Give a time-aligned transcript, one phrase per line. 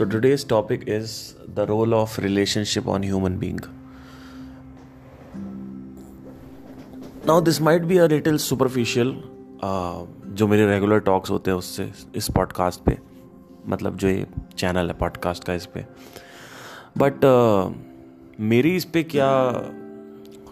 [0.00, 3.58] So today's topic is the role of relationship on human being.
[7.26, 9.10] Now this might be a little superficial
[9.62, 12.98] uh, जो मेरे regular talks होते हैं उससे इस podcast पे
[13.66, 14.26] मतलब जो ये
[14.58, 15.86] चैनल है पॉडकास्ट का इस पे।
[16.98, 17.74] बट uh,
[18.40, 19.30] मेरी इस पे क्या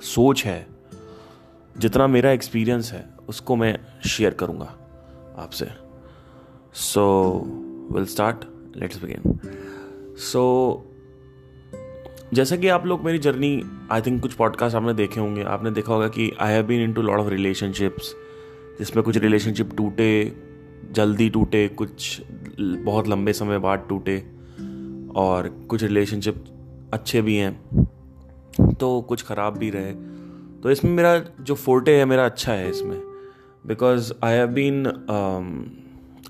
[0.02, 0.66] सोच है
[1.78, 3.78] जितना मेरा एक्सपीरियंस है उसको मैं
[4.08, 4.74] शेयर करूँगा
[5.38, 5.70] आपसे।
[6.74, 7.08] So
[7.92, 8.44] will start
[8.78, 9.38] let's begin.
[10.16, 10.84] So
[12.34, 15.92] जैसा कि आप लोग मेरी जर्नी आई थिंक कुछ पॉडकास्ट आपने देखे होंगे। आपने देखा
[15.92, 18.14] होगा कि I have been into lot of relationships
[18.78, 20.32] जिसमें कुछ रिलेशनशिप टूटे
[20.92, 22.22] जल्दी टूटे कुछ
[22.60, 24.18] बहुत लंबे समय बाद टूटे
[25.16, 26.44] और कुछ रिलेशनशिप
[26.92, 27.86] अच्छे भी हैं
[28.80, 29.92] तो कुछ ख़राब भी रहे।
[30.62, 33.00] तो इसमें मेरा जो फोर्टे है मेरा अच्छा है इसमें।
[33.66, 34.86] Because I have been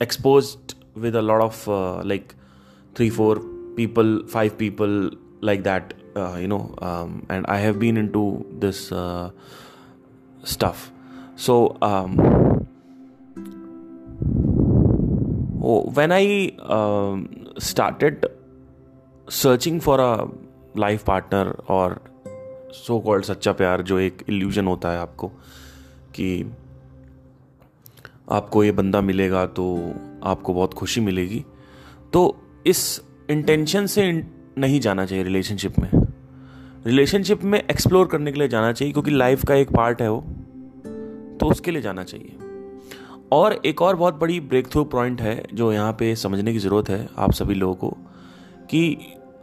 [0.02, 0.56] expose
[0.98, 2.37] with lot of uh, like
[2.98, 3.34] three four
[3.76, 4.94] people five people
[5.40, 8.22] like that uh, you know um, and i have been into
[8.64, 9.30] this uh,
[10.44, 10.90] stuff
[11.36, 12.18] so um,
[15.62, 16.24] oh, when i
[16.78, 17.24] um,
[17.70, 18.26] started
[19.28, 20.12] searching for a
[20.78, 22.00] life partner और
[22.74, 25.28] so called सच्चा प्यार जो एक illusion होता है आपको
[26.14, 26.28] कि
[28.30, 29.64] आपको ये बंदा मिलेगा तो
[30.24, 31.44] आपको बहुत खुशी मिलेगी
[32.12, 32.22] तो
[32.66, 34.26] इस इंटेंशन से
[34.58, 35.90] नहीं जाना चाहिए रिलेशनशिप में।
[36.86, 40.20] रिलेशनशिप में एक्सप्लोर करने के लिए जाना चाहिए, क्योंकि लाइफ का एक पार्ट है वो।
[41.40, 42.36] तो उसके लिए जाना चाहिए।
[43.32, 46.88] और एक और बहुत बड़ी ब्रेक थ्रू पॉइंट है, जो यहाँ पे समझने की ज़रूरत
[46.88, 47.96] है आप सभी लोगों को,
[48.70, 48.98] कि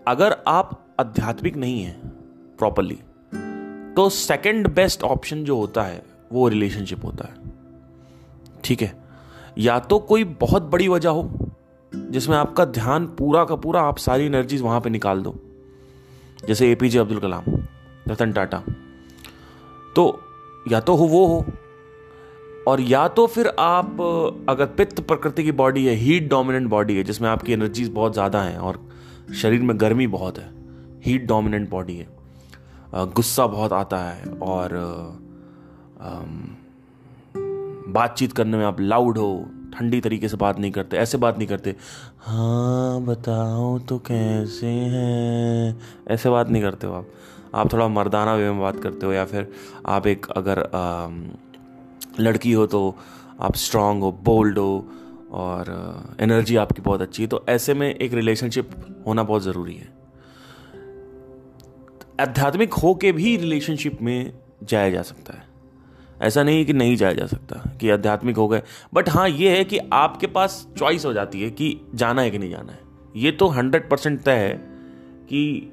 [0.08, 2.00] अगर आप आध्यात्मिक नहीं हैं
[2.58, 2.98] प्रॉपरली
[3.96, 7.34] तो सेकंड बेस्ट ऑप्शन जो होता है, वो रिलेशनशिप होता है।
[8.64, 8.96] ठीक है?
[9.58, 11.45] या तो कोई बहुत बड़ी वजह हो
[12.12, 15.36] जिसमें आपका ध्यान पूरा का पूरा, आप सारी एनर्जीज वहाँ पे निकाल दो।
[16.48, 17.44] जैसे एपीजे अब्दुल कलाम,
[18.08, 18.62] रतन टाटा।
[19.96, 20.22] तो
[20.72, 21.46] या तो हो, वो हो।
[22.68, 24.02] और या तो फिर आप,
[24.50, 28.42] अगर पित्त प्रकृति की बॉडी है हीट डोमिनेंट बॉडी है, जिसमें आपकी एनर्जीज बहुत ज़्यादा
[28.42, 28.80] हैं और
[29.34, 30.50] शरीर में गर्मी बहुत है
[31.04, 32.08] हीट डोमिनेंट बॉडी है।
[32.96, 34.70] गुस्सा बहुत आता है और
[37.90, 41.48] बातचीत करने में आप लाउड हो ठंडी तरीके से बात नहीं करते ऐसे बात नहीं
[41.48, 41.76] करते
[42.20, 45.82] हाँ बताओ तो कैसे हैं?
[46.08, 47.08] ऐसे बात नहीं करते हो आप।
[47.56, 49.52] आप थोड़ा मर्दाना वे में बात करते हो या फिर
[49.86, 51.08] आप एक अगर आ,
[52.20, 52.96] लड़की हो तो
[53.42, 54.88] आप स्ट्रांग हो बोल्ड हो
[55.32, 55.72] और
[56.20, 58.70] एनर्जी आपकी बहुत अच्छी है तो ऐसे में एक रिलेशनशिप
[59.08, 59.94] होना बहुत ज़रूरी है।
[62.20, 65.45] आध्यात्मिक हो के भी रिलेशनशिप में जाया जा सकता है।
[66.22, 68.62] ऐसा नहीं कि नहीं जाया जा सकता, कि आध्यात्मिक हो गए।
[68.94, 72.38] बट हाँ ये है कि आपके पास चॉइस हो जाती है कि जाना है कि
[72.38, 72.80] नहीं जाना है।
[73.16, 74.54] ये तो हंड्रेड परसेंट तय है
[75.30, 75.72] कि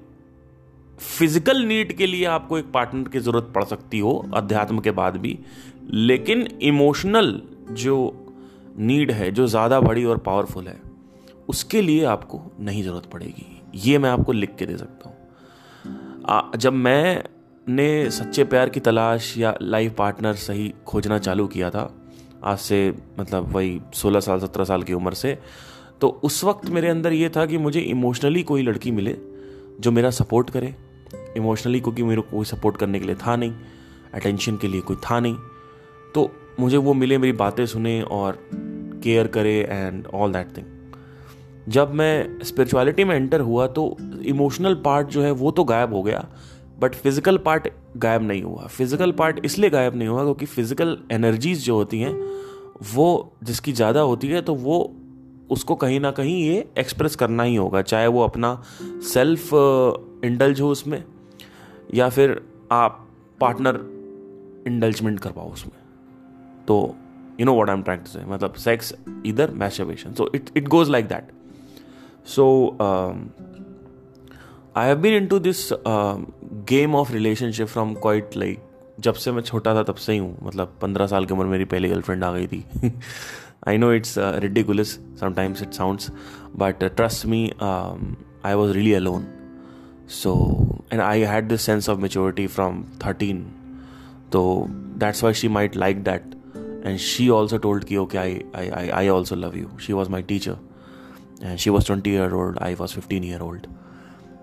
[0.99, 5.17] फ़िज़िकल नीड के लिए आपको एक पार्टनर की ज़रूरत पड़ सकती हो, अध्यात्म के बाद
[5.17, 5.39] भी।
[5.91, 7.41] लेकिन इमोशनल
[7.73, 7.97] जो
[8.79, 10.81] नीड है, जो ज़्यादा बड़ी और पावरफुल है,
[11.49, 13.47] उसके लिए आपको नहीं ज़रूरत पड़ेगी।
[13.85, 15.17] ये मैं आपको लिख के दे सकता हूँ।
[16.57, 17.23] जब मैं
[17.69, 21.95] ने सच्चे प्यार की तलाश या लाइफ पार्टनर सही खोजना चालू किया था।
[22.45, 25.39] आज से मतलब वही सोलह साल, सत्रह साल की उम्र से।
[26.01, 29.17] तो उस वक्त मेरे अंदर ये था कि मुझे इमोशनली कोई लड़की मिले
[29.81, 30.75] जो मेरा सपोर्ट करे।
[31.37, 33.53] इमोशनली क्योंकि मेरे कोई सपोर्ट करने के लिए था नहीं,
[34.15, 35.37] अटेंशन के लिए कोई था नहीं।
[36.15, 36.31] तो
[36.61, 38.39] मुझे वो मिले, मेरी बातें सुने और
[39.03, 40.67] केयर करे एंड ऑल दैट थिंग
[41.69, 46.03] जब मैं स्पिरिचुअलिटी में एंटर हुआ तो इमोशनल पार्ट जो है वो तो गायब हो
[46.03, 46.27] गया।
[46.83, 51.65] बट फ़िज़िकल पार्ट गायब नहीं हुआ। फ़िज़िकल पार्ट इसलिए गायब नहीं हुआ क्योंकि फ़िज़िकल एनर्जीज
[51.65, 52.15] जो होती हैं,
[52.87, 54.79] वो जिसकी ज़्यादा होती है तो वो
[55.51, 58.63] उसको कहीं ना कहीं ये एक्सप्रेस करना ही होगा। चाहे वो अपना
[59.05, 59.51] सेल्फ
[60.25, 61.03] इंडल्ज हो उसमें,
[61.95, 62.41] या फिर
[62.73, 63.07] आप
[63.41, 63.81] पार्टनर
[64.67, 65.81] इंडल्जमेंट कर पाओ उसमें।
[66.69, 66.95] तो
[67.41, 68.95] you know what I am trying to say मतलब सेक्स
[69.27, 71.31] इधर masturbation so it it goes like that
[72.29, 72.47] so
[74.77, 75.69] I have been into this
[76.69, 78.61] game of relationship from quite like
[79.01, 81.65] जब से मैं छोटा था तब से ही हूँ। मतलब पंद्रह साल की उम्र मेरी
[81.65, 82.65] पहली गर्लफ्रेंड आ गई थी।
[83.69, 86.11] I know it's ridiculous sometimes it sounds
[86.57, 89.27] but trust me I was really alone
[90.11, 90.35] so
[90.93, 93.45] and I had this sense of maturity from thirteen
[94.33, 94.67] तो
[94.99, 96.35] that's why she might like that
[96.87, 100.11] and she also told की okay I I I I also love you she was
[100.11, 100.57] my teacher
[101.45, 103.67] and she was twenty year old I was fifteen year old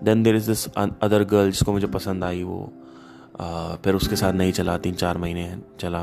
[0.04, 2.72] then there is this other girl जिसको मुझे पसंद आई, वो
[3.84, 6.02] फिर उसके साथ नहीं चला, तीन चार महीने चला।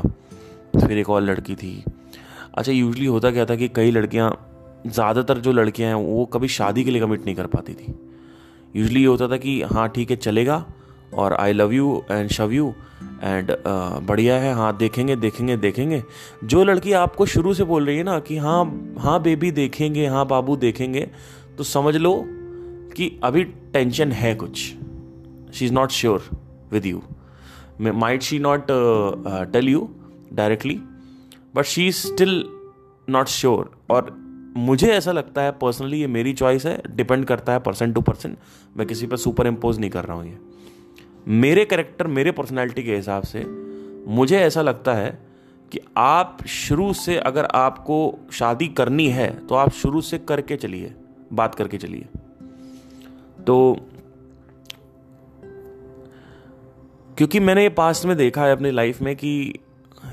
[0.76, 1.84] फिर एक और लड़की थी।
[2.54, 4.30] अच्छा यूजली होता क्या था कि कई लड़कियाँ,
[4.86, 7.94] ज़्यादातर जो लड़कियाँ हैं, वो कभी शादी के लिए कमिट नहीं कर पाती थी।
[8.74, 10.64] यूजली ये होता था कि हाँ ठीक है, चलेगा
[11.14, 12.72] और आई लव यू एंड शव यू
[13.22, 13.52] एंड
[14.06, 16.02] बढ़िया है हाँ देखेंगे देखेंगे देखेंगे।
[16.44, 18.64] जो लड़की आपको शुरू से बोल रही है ना कि हाँ
[18.98, 21.08] हाँ बेबी देखेंगे हाँ बाबू, देखेंगे
[21.58, 22.12] तो समझ लो
[22.98, 24.56] कि अभी टेंशन है कुछ।
[25.54, 26.28] She is not sure
[26.72, 27.02] with you
[27.80, 28.66] might she not
[29.52, 29.88] tell you
[30.32, 30.74] directly
[31.54, 32.42] but she is still
[33.08, 34.10] not sure और
[34.56, 38.36] मुझे ऐसा लगता है पर्सनली ये मेरी चॉइस है डिपेंड करता है पर्सन टू पर्सन
[38.76, 40.38] मैं किसी पर सुपर इम्पोज नहीं कर रहा हूँ ये।
[41.28, 43.44] मेरे करेक्टर मेरे पर्सनैलिटी के हिसाब से
[44.08, 45.10] मुझे ऐसा लगता है
[45.72, 47.98] कि आप शुरू से अगर आपको
[48.32, 50.92] शादी करनी है तो आप शुरू से करके चलिए,
[51.32, 52.06] बात करके चलिए।
[53.48, 53.76] तो
[57.18, 59.30] क्योंकि मैंने ये पास्ट में देखा है अपनी लाइफ में कि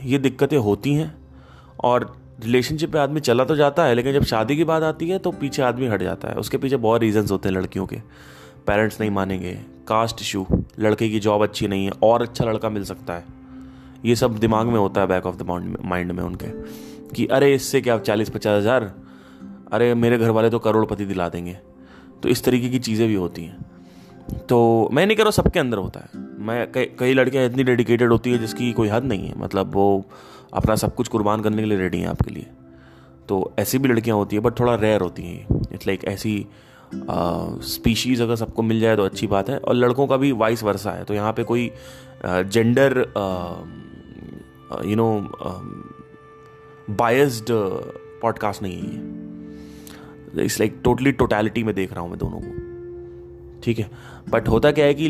[0.03, 1.13] ये दिक्कतें होती हैं
[1.83, 2.05] और
[2.43, 5.31] रिलेशनशिप में आदमी चला तो जाता है, लेकिन जब शादी की बात आती है तो
[5.33, 7.99] पीछे आदमी हट जाता है। उसके पीछे बहुत रीजंस होते हैं लड़कियों के।
[8.67, 9.53] पेरेंट्स नहीं मानेंगे
[9.87, 10.45] कास्ट इशू
[10.79, 13.23] लड़के की जॉब अच्छी नहीं है, और अच्छा लड़का मिल सकता है।
[14.05, 16.47] ये सब दिमाग में होता है बैक ऑफ़ द माइंड में उनके,
[17.13, 18.91] कि अरे इससे क्या, चालीस पचास हज़ार?
[19.71, 21.57] अरे मेरे घर वाले तो करोड़पति दिला देंगे।
[22.23, 23.65] तो इस तरीके की चीज़ें भी होती हैं।
[24.49, 28.11] तो मैं नहीं कह रहा सबके अंदर होता है। मैं कई कई लड़कियाँ इतनी डेडिकेटेड
[28.11, 30.05] होती है जिसकी कोई हद नहीं है। मतलब वो
[30.53, 32.45] अपना सब कुछ कुर्बान करने के लिए रेडी हैं आपके लिए।
[33.29, 36.45] तो ऐसी भी लड़कियाँ होती हैं बट थोड़ा रेयर होती हैं इट्स लाइक ऐसी
[37.65, 40.91] स्पीशीज़ अगर सबको मिल जाए तो अच्छी बात है। और लड़कों का भी वाइस वर्षा
[40.91, 41.71] है। तो यहाँ पे कोई
[42.25, 42.97] gender
[44.85, 45.09] you know
[46.89, 47.45] biased
[48.21, 49.24] podcast नहीं है
[50.35, 53.89] इट्स लाइक टोटली टोटैलिटी में देख रहा हूँ मैं दोनों को। ठीक है?
[54.29, 55.05] बट होता क्या है कि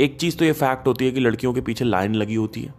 [0.00, 2.74] एक चीज़ तो ये फैक्ट होती है कि लड़कियों के पीछे लाइन लगी होती है,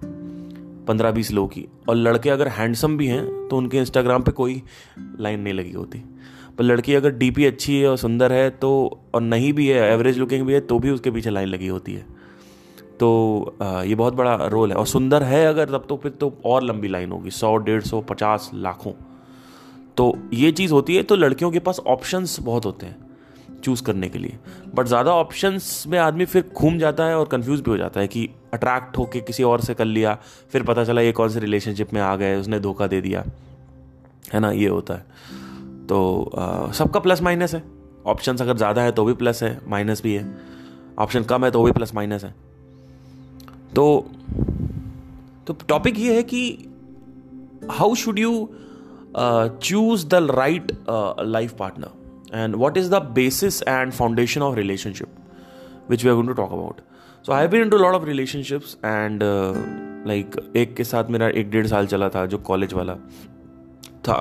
[0.88, 4.62] पंद्रह बीस लोगों की। और लड़के अगर हैंडसम भी हैं तो उनके इंस्टाग्राम पे कोई
[5.20, 6.04] लाइन नहीं लगी होती।
[6.58, 8.72] पर लड़की अगर डीपी अच्छी है और सुंदर है तो
[9.14, 11.94] और नहीं भी है एवरेज लुकिंग भी है तो भी उसके पीछे लाइन लगी होती
[11.94, 12.06] है।
[13.00, 16.64] तो ये बहुत बड़ा रोल है। और सुंदर है अगर, तब तो फिर तो और
[16.64, 18.92] लंबी लाइन होगी, सौ, डेढ़ सौ, पचास लाखों।
[19.98, 24.08] तो ये चीज़ होती है तो लड़कियों के पास ऑप्शंस बहुत होते हैं चूज़ करने
[24.10, 24.38] के लिए।
[24.76, 28.08] बट ज़्यादा ऑप्शंस में आदमी फिर घूम जाता है और कंफ्यूज भी हो जाता है
[28.08, 30.18] कि अट्रैक्ट होके किसी और से कर लिया,
[30.52, 33.24] फिर पता चला ये कौन से रिलेशनशिप में आ गए, उसने धोखा दे दिया।
[34.34, 34.52] है ना?
[34.52, 35.06] ये होता है।
[35.88, 37.64] तो सबका प्लस माइनस है।
[38.06, 40.26] ऑप्शंस अगर ज़्यादा है तो भी प्लस है माइनस भी है।
[41.00, 42.34] ऑप्शन कम है तो भी प्लस माइनस है।
[43.76, 43.86] तो
[45.48, 46.44] तो टॉपिक ये है कि
[47.72, 48.34] how should you
[49.16, 50.72] choose the right
[51.28, 56.52] life partner and what is the basis and foundation of relationship which we to talk
[56.52, 56.82] about
[57.26, 59.24] so I been to lot of relationships and
[60.08, 62.96] like एक के साथ मेरा एक डेढ़ साल चला था जो कॉलेज वाला
[64.08, 64.20] था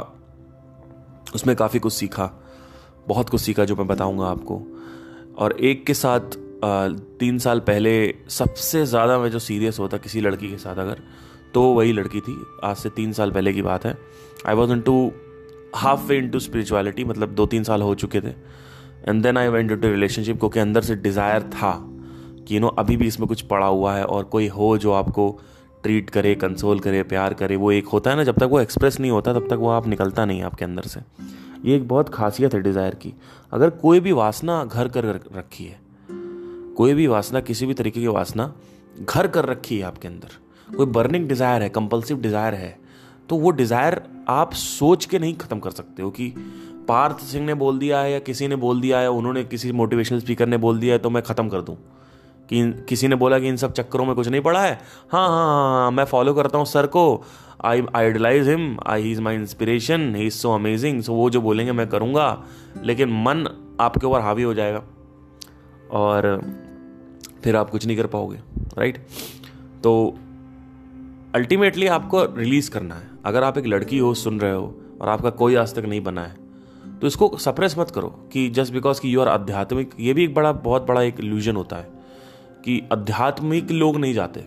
[1.34, 2.30] उसमें काफ़ी कुछ सीखा
[3.08, 4.62] बहुत कुछ सीखा जो मैं बताऊँगा आपको
[5.38, 6.36] और एक के साथ
[7.18, 7.92] तीन साल पहले
[8.30, 11.02] सबसे ज़्यादा मैं जो सीरियस होता किसी लड़की के साथ अगर
[11.54, 13.96] तो वही लड़की थी। आज से तीन साल पहले की बात है।
[14.46, 15.12] I was into
[16.06, 18.34] halfway into spirituality मतलब दो तीन साल हो चुके थे।
[19.08, 21.72] And then I went to relationship क्योंकि अंदर से डिज़ायर था
[22.48, 25.30] कि यू नो अभी भी इसमें कुछ पड़ा हुआ है और कोई हो जो आपको
[25.82, 28.98] ट्रीट करे कंसोल करे, प्यार करे, वो एक होता है ना, जब तक वो एक्सप्रेस
[29.00, 31.00] नहीं होता, तब तक वो आप निकलता नहीं आपके अंदर से।
[31.64, 33.12] ये एक बहुत खासियत है डिज़ायर की।
[33.52, 35.04] अगर कोई भी वासना घर कर
[35.36, 35.80] रखी है,
[36.76, 38.52] कोई भी वासना, किसी भी तरीके की वासना
[39.00, 40.38] घर कर रखी है आपके अंदर
[40.76, 42.76] कोई बर्निंग डिज़ायर है कंपल्सिव डिज़ायर है
[43.28, 46.28] तो वो डिज़ायर आप सोच के नहीं ख़त्म कर सकते हो कि
[46.88, 50.20] पार्थ सिंह ने बोल दिया है या किसी ने बोल दिया है, उन्होंने किसी मोटिवेशनल
[50.20, 51.76] स्पीकर ने बोल दिया है तो मैं ख़त्म कर दूँ।
[52.48, 54.72] कि किसी ने बोला कि इन सब चक्करों में कुछ नहीं पड़ा है?
[55.12, 57.24] हाँ हाँ हाँ हाँ मैं फॉलो करता हूँ सर को।
[57.64, 61.40] I idolise him I he is my inspiration he is so amazing so वो जो
[61.40, 62.44] बोलेंगे मैं करूँगा,
[62.84, 63.46] लेकिन मन
[63.80, 64.82] आपके ऊपर हावी हो जाएगा।
[65.92, 66.40] और
[67.44, 68.38] फिर आप कुछ नहीं कर पाओगे
[68.78, 68.98] राइट
[69.84, 69.92] तो
[71.34, 75.30] अल्टीमेटली आपको रिलीज़ करना है। अगर आप एक लड़की हो, सुन रहे हो, और आपका
[75.32, 76.40] कोई आज तक नहीं बना है
[77.00, 80.34] तो इसको सप्रेस मत करो कि जस्ट बिकॉज़ कि यू आर आध्यात्मिक, ये भी एक
[80.34, 81.88] बड़ा, बहुत बड़ा एक इल्यूजन होता है
[82.64, 84.44] कि आध्यात्मिक लोग नहीं जाते।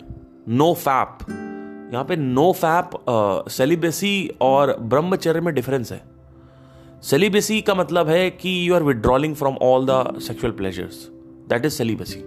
[0.50, 1.18] नो फैप
[1.94, 2.89] यहाँ पे नो फैप
[3.50, 6.01] सेलिबेसी और ब्रह्मचर्य में डिफरेंस है।
[7.04, 11.08] सेलिबेसी का मतलब है कि you are withdrawing from all the sexual pleasures
[11.50, 12.24] that is celibacy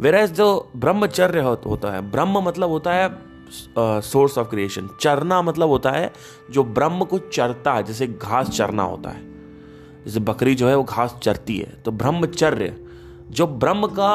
[0.14, 3.08] whereas जो ब्रह्मचर्य होता है, ब्रह्म मतलब होता है
[3.50, 6.12] सोर्स ऑफ़ क्रिएशन चरना मतलब होता है
[6.50, 9.28] जो ब्रह्म को चरता है, जैसे घास चरना होता है।
[10.04, 12.76] जैसे बकरी जो है, वो घास चरती है। तो ब्रह्मचर्य,
[13.30, 14.12] जो ब्रह्म का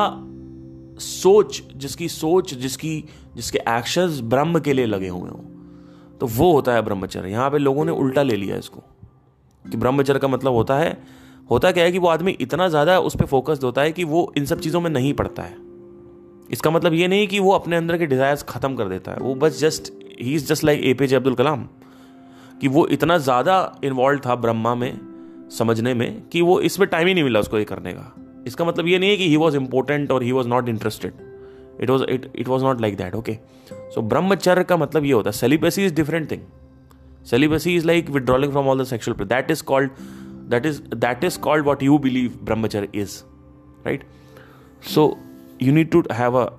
[1.02, 3.04] सोच, जिसकी सोच, जिसकी,
[3.36, 5.44] जिसके एक्शंस ब्रह्म के लिए लगे हुए हों
[6.20, 8.82] तो वो होता है ब्रह्मचर्य। यहाँ पे लोगों ने उल्टा ले लिया इसको,
[9.66, 10.98] कि ब्रह्मचर्य का मतलब होता है,
[11.50, 14.32] होता क्या है कि वो आदमी इतना ज़्यादा उस पर फोकस्ड होता है कि वो
[14.38, 15.65] इन सब चीज़ों में नहीं पड़ता है।
[16.52, 19.34] इसका मतलब ये नहीं कि वो अपने अंदर के डिज़ायर्स ख़त्म कर देता है। वो
[19.36, 21.68] बस just he is just like A P J Abdul Kalam
[22.62, 25.00] कि वो इतना ज़्यादा इन्वॉल्व था ब्रह्मा में,
[25.52, 28.12] समझने में, कि वो इसमें टाइम ही नहीं मिला उसको ये करने का।
[28.48, 31.14] इसका मतलब ये नहीं है कि ही वॉज़ इंपॉर्टेंट और he was not interested
[31.82, 33.38] it was it it was not like that okay
[33.72, 36.42] so ब्रह्मचर्य का मतलब ये होता है celibacy is different thing
[37.30, 39.92] celibacy is like withdrawing from all the sexual that is called
[40.50, 43.14] that is that is called what you believe brahmacharya is,
[43.86, 44.04] right?
[44.90, 45.06] So
[45.60, 46.52] you need to have a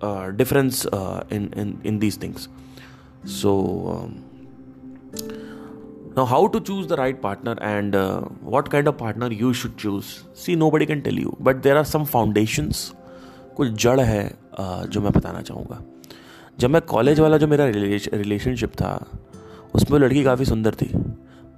[0.00, 2.48] uh, difference uh, in, in in these things
[3.24, 3.52] so
[3.94, 4.24] um,
[6.16, 8.20] now how to choose the right partner and uh,
[8.54, 11.84] what kind of partner you should choose see nobody can tell you but there are
[11.84, 12.92] some foundations
[13.56, 14.22] कुछ जड़ है
[14.90, 15.80] जो मैं बताना चाहूँगा
[16.60, 18.92] जब मैं college वाला जो मेरा रिलेशनशिप था
[19.74, 20.90] उसमें लड़की काफ़ी सुंदर थी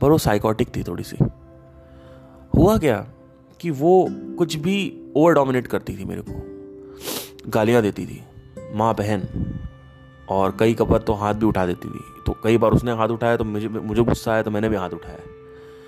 [0.00, 1.16] पर वो साइकोटिक थी थोड़ी सी
[2.54, 2.96] हुआ क्या
[3.60, 3.92] कि वो
[4.38, 4.76] कुछ भी
[5.16, 6.32] ओवर डोमिनेट करती थी मेरे को
[7.48, 8.20] गालियाँ देती थी,
[8.74, 9.22] माँ बहन,
[10.28, 13.36] और कई कबर तो हाथ भी उठा देती थी। तो कई बार उसने हाथ उठाया
[13.36, 15.18] तो मुझे मुझे गुस्सा आया तो मैंने भी हाथ उठाया।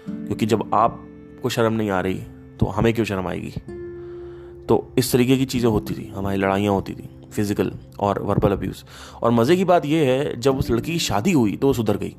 [0.09, 2.21] क्योंकि जब आपको शर्म नहीं आ रही
[2.61, 3.51] तो हमें क्यों शर्म आएगी?
[4.69, 8.83] तो इस तरीके की चीज़ें होती थी, हमारी लड़ाइयाँ होती थी फ़िज़िकल और वर्बल अब्यूज़
[9.23, 11.97] और मज़े की बात यह है, जब उस लड़की की शादी हुई तो वो सुधर
[11.97, 12.17] गई।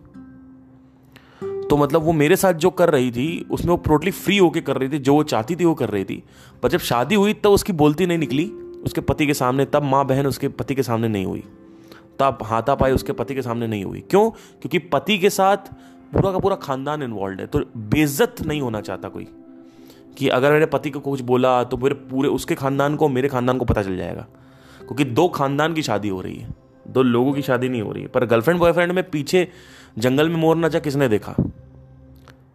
[1.69, 4.77] तो मतलब वो मेरे साथ जो कर रही थी, उसमें वो टोटली फ्री होके कर
[4.77, 6.23] रही थी, जो वो चाहती थी वो कर रही थी।
[6.63, 8.51] पर जब शादी हुई तब तो उसकी बोलती नहीं निकली
[8.83, 11.43] उसके पति के सामने, तब माँ बहन उसके पति के सामने नहीं हुई।
[12.19, 14.29] तब हाथापाई उसके पति के सामने नहीं हुई। क्यों?
[14.29, 15.57] क्योंकि पति के साथ
[16.13, 19.27] पूरा का पूरा खानदान इन्वॉल्व है। तो बेइज्जत नहीं होना चाहता कोई
[20.17, 23.57] कि अगर मेरे पति को कुछ बोला तो मेरे पूरे उसके खानदान को, मेरे खानदान
[23.57, 24.27] को पता चल जाएगा।
[24.79, 26.49] क्योंकि दो खानदान की शादी हो रही है।
[26.87, 29.47] दो लोगों की शादी नहीं हो रही है। पर गर्लफ्रेंड बॉयफ्रेंड में पीछे
[29.97, 31.35] जंगल में मोर नचा किसने देखा?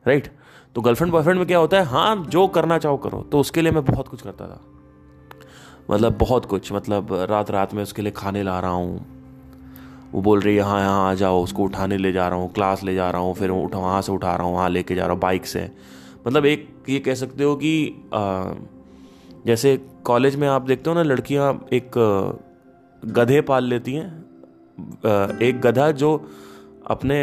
[0.07, 0.29] राइट
[0.75, 1.85] तो गर्लफ्रेंड बॉयफ्रेंड में क्या होता है?
[1.85, 4.61] हाँ जो करना चाहो करो। तो उसके लिए मैं बहुत कुछ करता था।
[5.91, 9.07] मतलब बहुत कुछ मतलब रात रात में उसके लिए खाने ला रहा हूँ।
[10.13, 12.83] वो बोल रही है हाँ यहाँ आ जाओ उसको उठाने ले जा रहा हूँ क्लास
[12.85, 15.13] ले जा रहा हूँ फिर उठा वहाँ से उठा रहा हूँ वहाँ लेके जा रहा
[15.13, 15.71] हूँ बाइक से।
[16.27, 17.73] मतलब एक ये कह सकते हो कि
[18.15, 18.53] आ,
[19.47, 21.91] जैसे कॉलेज में आप देखते हो ना लड़कियाँ एक
[23.03, 26.11] गधे पाल लेती हैं एक गधा जो
[26.87, 27.19] अपने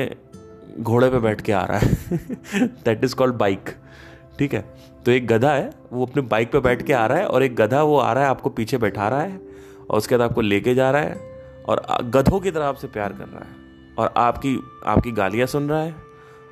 [0.80, 3.70] घोड़े पे बैठ के आ रहा है। दैट इज़ कॉल्ड बाइक
[4.40, 4.64] ठीक है?
[5.06, 7.56] तो एक गधा है वो अपने बाइक पे बैठ के आ रहा है और एक
[7.56, 9.42] गधा वो आ रहा है आपको पीछे बैठा रहा है
[9.90, 13.28] और उसके बाद आपको लेके जा रहा है और गधों की तरह आपसे प्यार कर
[13.28, 13.56] रहा है
[13.98, 15.96] और आपकी आपकी गालियाँ सुन रहा है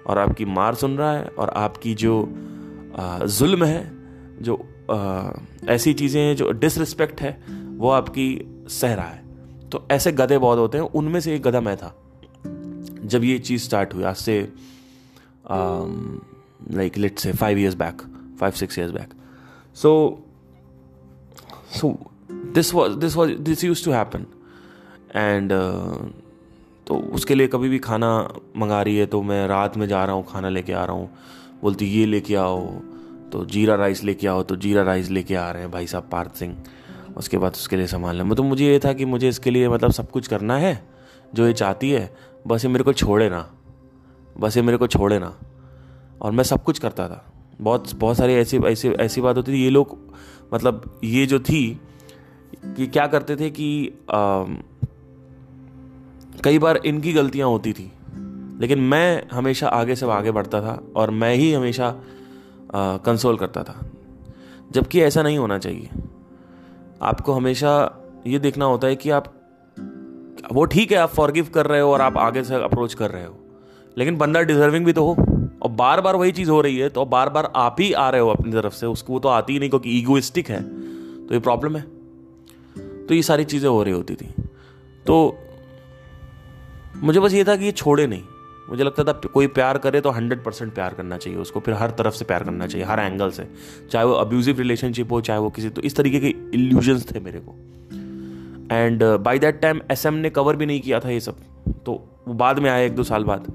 [0.07, 2.33] और आपकी मार सुन रहा है और आपकी जो
[3.25, 3.91] जुल्म है
[4.41, 5.29] जो आ,
[5.73, 7.43] ऐसी चीज़ें हैं जो डिसरिस्पेक्ट है
[7.77, 9.23] वो आपकी सह रहा है।
[9.69, 11.95] तो ऐसे गधे बहुत होते हैं उनमें से एक गधा मैं था।
[13.07, 14.53] जब ये चीज़ स्टार्ट हुई आज से
[16.71, 18.12] like let say five years back
[18.43, 19.13] five six years back
[19.75, 19.91] so
[21.71, 21.97] so
[22.31, 24.25] this was this was this used to happen
[25.15, 25.51] and
[26.87, 28.09] तो उसके लिए कभी भी खाना
[28.57, 31.09] मंगा रही है तो मैं रात में जा रहा हूँ, खाना लेके आ रहा हूँ।
[31.61, 32.59] बोलती, ये लेके आओ।
[33.31, 36.35] तो जीरा राइस लेके आओ तो जीरा राइस लेके आ रहे हैं भाई साहब, पार्थ
[36.35, 36.55] सिंह।
[37.17, 39.91] उसके बाद उसके लिए संभाल लें तो मुझे ये था कि मुझे इसके लिए मतलब
[39.91, 40.73] सब कुछ करना है,
[41.33, 42.05] जो ये चाहती है।
[42.47, 43.47] बस ये मेरे को छोड़े ना।
[44.37, 45.33] बस ये मेरे को छोड़े ना।
[46.21, 49.63] और मैं सब कुछ करता था। बहुत बहुत सारी ऐसी ऐसी ऐसी बात होती थी।
[49.63, 49.97] ये लोग
[50.53, 51.81] मतलब ये जो थी
[52.65, 54.43] कि क्या करते थे कि आ,
[56.43, 57.91] कई बार इनकी गलतियाँ होती थी
[58.59, 61.95] लेकिन मैं हमेशा आगे से आगे बढ़ता था और मैं ही हमेशा
[62.75, 63.85] कंसोल करता था।
[64.71, 65.89] जबकि ऐसा नहीं होना चाहिए।
[67.01, 69.33] आपको हमेशा ये देखना होता है कि आप
[70.51, 73.25] वो ठीक है आप फॉरगिव कर रहे हो और आप आगे से अप्रोच कर रहे
[73.25, 73.35] हो
[73.97, 75.32] लेकिन बंदा डिजर्विंग भी तो हो।
[75.63, 78.21] और बार बार वही चीज़ हो रही है तो बार बार आप ही आ रहे
[78.21, 80.61] हो अपनी तरफ़ से, उसको वो तो आती ही नहीं क्योंकि ईगोइस्टिक है।
[81.27, 81.85] तो ये प्रॉब्लम है।
[83.07, 84.33] तो ये सारी चीज़ें हो रही होती थी।
[85.05, 85.37] तो
[86.95, 88.21] मुझे बस ये था कि ये छोड़े नहीं।
[88.69, 91.91] मुझे लगता था कोई प्यार करे तो हंड्रेड परसेंट प्यार करना चाहिए उसको, फिर हर
[91.91, 93.47] तरफ़ से प्यार करना चाहिए, हर एंगल से।
[93.91, 97.39] चाहे वो अब्यूजिव रिलेशनशिप हो, चाहे वो किसी तो इस तरीके के इल्यूजन्स थे मेरे
[97.39, 97.55] को।
[98.75, 101.35] एंड बाई दैट टाइम एस ने कवर भी नहीं किया था ये सब।
[101.85, 101.93] तो
[102.27, 103.51] वो बाद में आया एक दो साल बाद।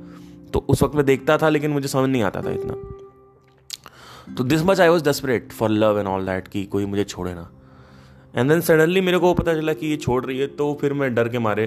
[0.53, 2.75] तो उस वक्त मैं देखता था, लेकिन मुझे समझ नहीं आता था इतना।
[4.35, 7.35] तो this much I was desperate for love and all that कि कोई मुझे छोड़े
[7.35, 7.51] ना।
[8.37, 11.15] एंड देन सडनली मेरे को पता चला कि ये छोड़ रही है तो फिर मैं
[11.15, 11.67] डर के मारे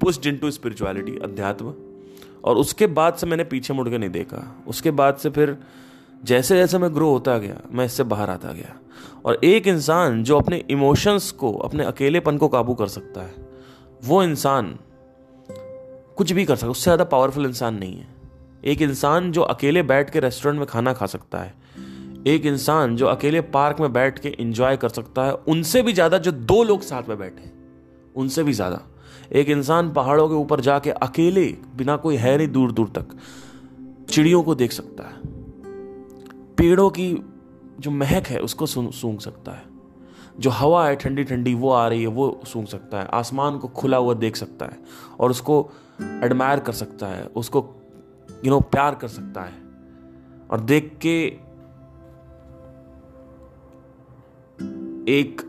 [0.00, 1.74] पुस्ट इन टू स्पिरिचुअलिटी अध्यात्म।
[2.44, 5.56] और उसके बाद से मैंने पीछे मुड़ के नहीं देखा। उसके बाद से फिर
[6.24, 8.76] जैसे जैसे मैं ग्रो होता गया, मैं इससे बाहर आता गया।
[9.24, 13.34] और एक इंसान जो अपने इमोशंस को, अपने अकेलेपन को काबू कर सकता है,
[14.04, 14.78] वो इंसान
[16.16, 18.06] कुछ भी कर सकता उससे ज़्यादा पावरफुल इंसान नहीं है।
[18.64, 21.54] एक इंसान जो अकेले बैठ के रेस्टोरेंट में खाना खा सकता है,
[22.26, 26.18] एक इंसान जो अकेले पार्क में बैठ के इंजॉय कर सकता है, उनसे भी ज़्यादा
[26.18, 27.50] जो दो लोग साथ में बैठे,
[28.16, 28.80] उनसे भी ज़्यादा।
[29.32, 33.16] एक इंसान पहाड़ों के ऊपर जाके अकेले, बिना कोई है नहीं दूर दूर तक,
[34.10, 35.32] चिड़ियों को देख सकता है।
[36.56, 37.12] पेड़ों की
[37.80, 39.62] जो महक है, उसको सूंघ सकता है।
[40.40, 43.68] जो हवा है ठंडी ठंडी, वो आ रही है, वो सूंघ सकता है। आसमान को
[43.70, 44.78] खुला हुआ देख सकता है।
[45.20, 45.70] और उसको
[46.02, 47.74] एडमायर कर सकता है, उसको
[48.44, 49.54] यू नो प्यार कर सकता है।
[50.50, 51.24] और देख के
[55.12, 55.40] एक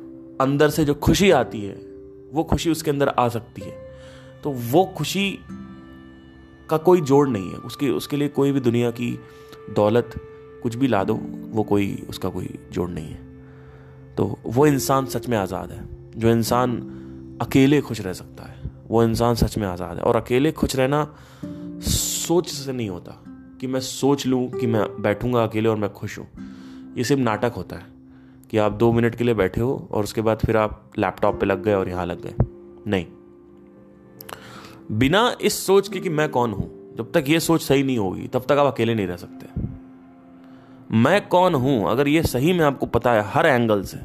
[0.41, 1.75] अंदर से जो खुशी आती है,
[2.33, 3.91] वो खुशी उसके अंदर आ सकती है।
[4.43, 5.39] तो वो खुशी
[6.69, 9.19] का कोई जोड़ नहीं है। उसकी, उसके लिए कोई भी दुनिया की
[9.75, 10.11] दौलत
[10.63, 11.13] कुछ भी ला दो,
[11.45, 13.25] वो कोई, उसका कोई जोड़ नहीं है।
[14.15, 15.85] तो वो इंसान सच में आज़ाद है,
[16.19, 16.77] जो इंसान
[17.41, 18.54] अकेले खुश रह सकता है।
[18.87, 21.15] वो इंसान सच में आज़ाद है। और अकेले खुश रहना
[21.81, 23.21] सोच से नहीं होता
[23.61, 26.27] कि मैं सोच लूँ कि मैं बैठूँगा अकेले और मैं खुश हूँ।
[26.97, 27.85] ये सिर्फ़ नाटक होता है
[28.49, 31.45] कि आप दो मिनट के लिए बैठे हो और उसके बाद फिर आप लैपटॉप पे
[31.45, 32.33] लग गए और यहाँ लग गए।
[32.87, 33.05] नहीं।
[34.91, 38.27] बिना इस सोच के कि मैं कौन हूँ, जब तक ये सोच सही नहीं होगी,
[38.27, 39.63] तब तक आप अकेले नहीं रह सकते।
[40.91, 41.89] मैं कौन हूँ?
[41.89, 43.97] अगर ये सही में आपको पता है हर एंगल से।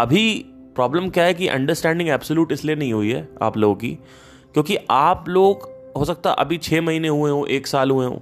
[0.00, 3.92] अभी प्रॉब्लम क्या है कि अंडरस्टैंडिंग एब्सोल्यूट इसलिए नहीं हुई है आप लोगों की,
[4.54, 8.18] क्योंकि आप लोग, हो सकता अभी छः महीने हुए हों, एक साल हुए हों,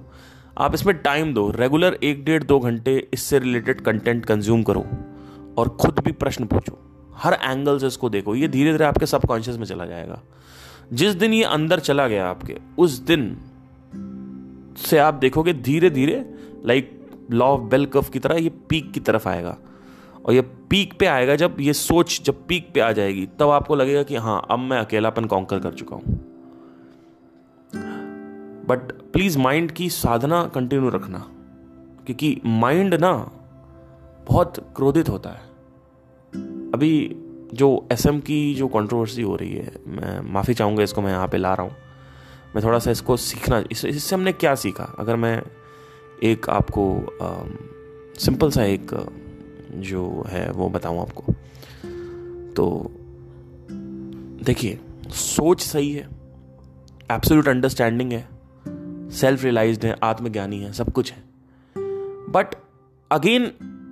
[0.57, 4.85] आप इसमें टाइम दो रेगुलर एक डेढ़ दो घंटे इससे रिलेटेड कंटेंट कंज्यूम करो
[5.57, 6.77] और खुद भी प्रश्न पूछो।
[7.15, 10.21] हर एंगल से इसको देखो, ये धीरे धीरे आपके सबकॉन्शियस में चला जाएगा।
[10.93, 13.37] जिस दिन ये अंदर चला गया आपके, उस दिन
[14.77, 16.23] से आप देखोगे धीरे धीरे
[16.65, 16.91] like
[17.31, 19.57] law of bell curve की तरह ये पीक की तरफ़ आएगा।
[20.25, 23.75] और ये पीक पे आएगा जब ये सोच जब पीक पे आ जाएगी तब आपको
[23.75, 26.03] लगेगा कि हाँ अब मैं अकेलापन कॉन्कर कर चुका हूँ।
[28.67, 31.19] बट प्लीज़ माइंड की साधना कंटिन्यू रखना
[32.05, 33.11] क्योंकि माइंड ना
[34.27, 35.41] बहुत क्रोधित होता है।
[36.71, 37.15] अभी
[37.53, 41.37] जो एसएम की जो कंट्रोवर्सी हो रही है मैं माफ़ी चाहूँगा इसको मैं यहाँ पे
[41.37, 41.75] ला रहा हूँ।
[42.55, 44.95] मैं थोड़ा सा इसको सीखना इस, इससे हमने क्या सीखा?
[44.99, 45.41] अगर मैं
[46.23, 47.43] एक आपको आ,
[48.19, 48.93] सिंपल सा एक
[49.81, 51.23] जो है, वो बताऊँ आपको।
[52.53, 52.91] तो
[54.43, 56.09] देखिए, सोच सही है
[57.11, 58.29] एब्सोल्यूट अंडरस्टैंडिंग है
[59.09, 61.23] सेल्फ रियलाइज्ड है, आत्मज्ञानी है, सब कुछ है।
[62.31, 62.55] बट
[63.11, 63.43] अगेन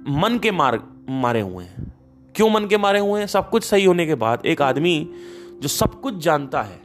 [0.10, 1.94] मन के मार, मारे हुए हैं।
[2.36, 3.28] क्यों मन के मारे हुए हैं?
[3.28, 5.10] सब कुछ सही होने के बाद एक आदमी
[5.62, 6.80] जो सब कुछ जानता है,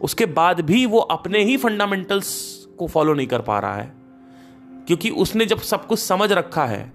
[0.00, 3.94] उसके बाद भी वो अपने ही फंडामेंटल्स को फॉलो नहीं कर पा रहा है।
[4.86, 6.92] क्योंकि उसने जब सब कुछ समझ रखा है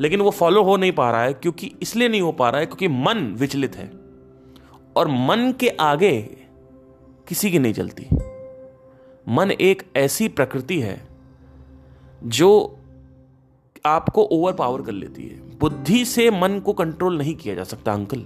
[0.00, 2.66] लेकिन वो फॉलो हो नहीं पा रहा है, क्योंकि इसलिए नहीं हो पा रहा है
[2.66, 3.90] क्योंकि मन विचलित है।
[4.96, 6.20] और मन के आगे
[7.26, 8.06] किसी की नहीं चलती।
[9.26, 11.00] मन एक ऐसी प्रकृति है
[12.24, 12.78] जो
[13.86, 17.92] आपको ओवर पावर कर लेती है। बुद्धि से मन को कंट्रोल नहीं किया जा सकता,
[17.92, 18.24] uncle.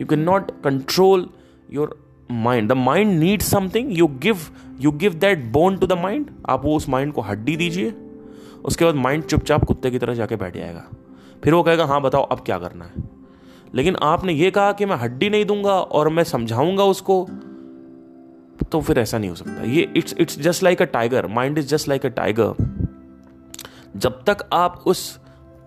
[0.00, 1.28] You can not control
[1.72, 1.98] your
[2.30, 4.38] mind the mind need something you give
[4.80, 7.90] you give that bone to the mind आप वो उस माइंड को हड्डी दीजिए।
[8.64, 10.84] उसके बाद माइंड चुपचाप कुत्ते की तरह जाके बैठ जाएगा।
[11.44, 12.92] फिर वो कहेगा हाँ बताओ, अब क्या करना है?
[13.74, 17.26] लेकिन आपने ये कहा कि मैं हड्डी नहीं दूँगा और मैं समझाऊँगा उसको
[18.72, 21.66] तो फिर ऐसा नहीं हो सकता। ये it's it's just like a tiger mind is
[21.66, 22.54] just like a tiger
[23.96, 25.20] जब तक आप उस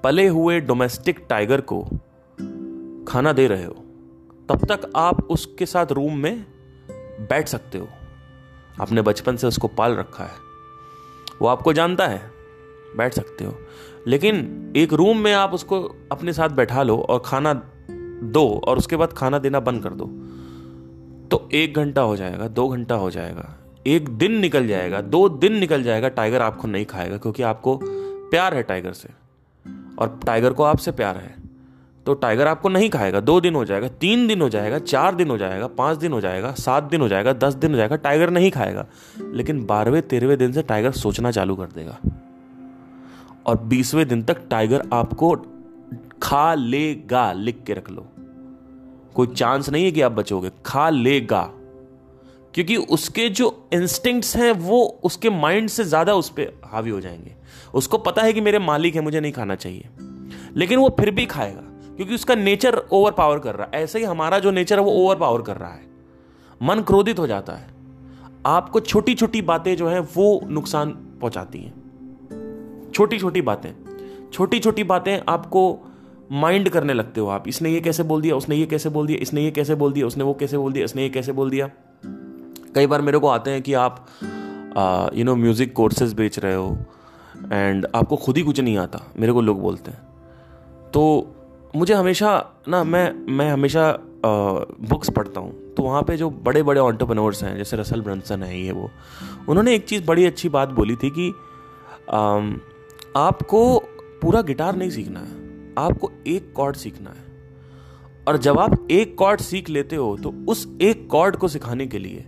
[0.04, 1.82] पले हुए डोमेस्टिक टाइगर को
[3.08, 3.74] खाना दे रहे हो,
[4.50, 6.46] तब तक आप उसके साथ रूम में
[7.30, 7.88] बैठ सकते हो।
[8.82, 10.36] आपने बचपन से उसको पाल रखा है।
[11.42, 12.37] वो आपको जानता है।
[12.98, 13.56] बैठ सकते हो।
[14.08, 15.82] लेकिन एक रूम में आप उसको
[16.12, 17.54] अपने साथ बैठा लो और खाना
[18.24, 20.06] दो और उसके बाद खाना देना बंद कर दो।
[21.32, 23.56] तो एक घंटा हो जाएगा, दो घंटा हो जाएगा,
[23.88, 27.80] एक दिन निकल जाएगा, दो दिन निकल जाएगा, टाइगर आपको नहीं खाएगा क्योंकि आपको
[28.30, 29.10] प्यार है टाइगर से
[30.00, 31.36] और टाइगर को आपसे प्यार है।
[32.06, 35.30] तो टाइगर आपको नहीं खाएगा, दो दिन हो जाएगा, तीन दिन हो जाएगा, चार दिन
[35.30, 38.30] हो जाएगा, पाँच दिन हो जाएगा, सात दिन हो जाएगा, दस दिन हो जाएगा, टाइगर
[38.30, 38.86] नहीं खाएगा।
[39.34, 42.00] लेकिन बारहवें, तेरहवें दिन से टाइगर सोचना चालू कर देगा।
[43.48, 45.36] और बीसवें दिन तक टाइगर आपको
[46.24, 48.08] खा लेगा, लिख के रख लो।
[49.16, 51.52] कोई चांस नहीं है कि आप बचोगे। खा लेगा।
[52.54, 57.36] क्योंकि उसके जो इंस्टिंक्ट्स हैं, वो उसके माइंड से ज़्यादा उस पर हावी हो जाएँगे।
[57.74, 59.90] उसको पता है कि मेरे मालिक है, मुझे नहीं खाना चाहिए।
[60.56, 61.62] लेकिन वो फिर भी खाएगा,
[61.96, 64.92] क्योंकि उसका नेचर ओवर पावर कर रहा है। ऐसे ही हमारा जो नेचर है, वो
[64.92, 65.88] ओवर पावर कर रहा है।
[66.64, 67.68] मन क्रोधित हो जाता है।
[68.46, 71.77] आपको छोटी छोटी बातें जो है, वो नुकसान पहुंचाती हैं।
[72.98, 73.70] छोटी छोटी बातें।
[74.34, 75.62] छोटी छोटी बातें आपको
[76.34, 79.18] माइंड करने लगते हो आप। इसने ये कैसे बोल दिया, उसने ये कैसे बोल दिया,
[79.22, 81.70] इसने ये कैसे बोल दिया, उसने वो कैसे बोल दिया, इसने ये कैसे बोल दिया।
[82.76, 84.06] कई बार मेरे को आते हैं कि आप
[85.16, 86.78] यू नो म्यूज़िक कोर्सेज बेच रहे हो
[87.54, 90.00] एंड आपको खुद ही कुछ नहीं आता। मेरे को लोग बोलते हैं।
[90.94, 91.34] तो
[91.76, 92.30] मुझे हमेशा
[92.68, 93.92] ना, मैं मैं हमेशा
[94.26, 98.60] बुक्स पढ़ता हूँ। तो वहाँ पे जो बड़े बड़े ऑन्टरप्रनोर्स हैं, जैसे रसल ब्रंसन है,
[98.60, 98.90] ये वो।
[99.50, 101.32] उन्होंने एक चीज़ बड़ी अच्छी बात बोली थी कि
[103.18, 103.60] आपको
[104.22, 105.36] पूरा गिटार नहीं सीखना है,
[105.78, 107.26] आपको एक कॉर्ड सीखना है।
[108.28, 112.00] और जब आप एक कॉर्ड सीख लेते हो तो उस एक कॉर्ड को सिखाने के
[112.00, 112.26] लिए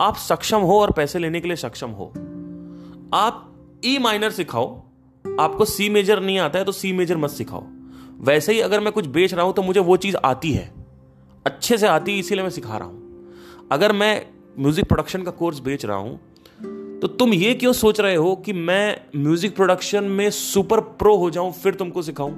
[0.00, 2.06] आप सक्षम हो और पैसे लेने के लिए सक्षम हो।
[3.14, 3.44] आप
[3.84, 4.74] ई e माइनर सिखाओ,
[5.24, 7.64] आपको सी मेजर नहीं आता है तो सी मेजर मत सिखाओ।
[8.22, 10.70] वैसे ही अगर मैं कुछ बेच रहा हूँ तो मुझे वो चीज़ आती है।
[11.46, 14.26] अच्छे से आती है, इसीलिए मैं सिखा रहा हूँ। अगर मैं
[14.56, 16.18] म्यूज़िक प्रोडक्शन का कोर्स बेच रहा हूँ
[17.02, 21.28] तो तुम ये क्यों सोच रहे हो कि मैं म्यूज़िक प्रोडक्शन में सुपर प्रो हो
[21.30, 22.32] जाऊँ, फिर तुमको सिखाऊं?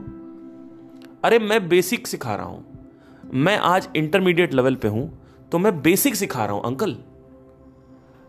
[1.25, 2.65] अरे, मैं बेसिक सिखा रहा हूँ।
[3.35, 5.11] मैं आज इंटरमीडिएट लेवल पे हूँ
[5.53, 6.97] तो मैं बेसिक सिखा रहा हूँ, अंकल।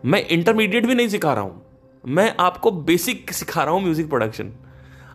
[0.04, 1.62] मैं इंटरमीडिएट भी नहीं सिखा रहा हूँ।
[2.04, 4.52] मैं आपको बेसिक सिखा रहा हूँ म्यूज़िक प्रोडक्शन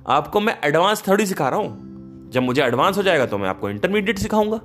[0.07, 3.69] आपको मैं एडवांस थोड़ी सिखा रहा हूँ। जब मुझे एडवांस हो जाएगा तो मैं आपको
[3.69, 4.59] इंटरमीडिएट सिखाऊँगा।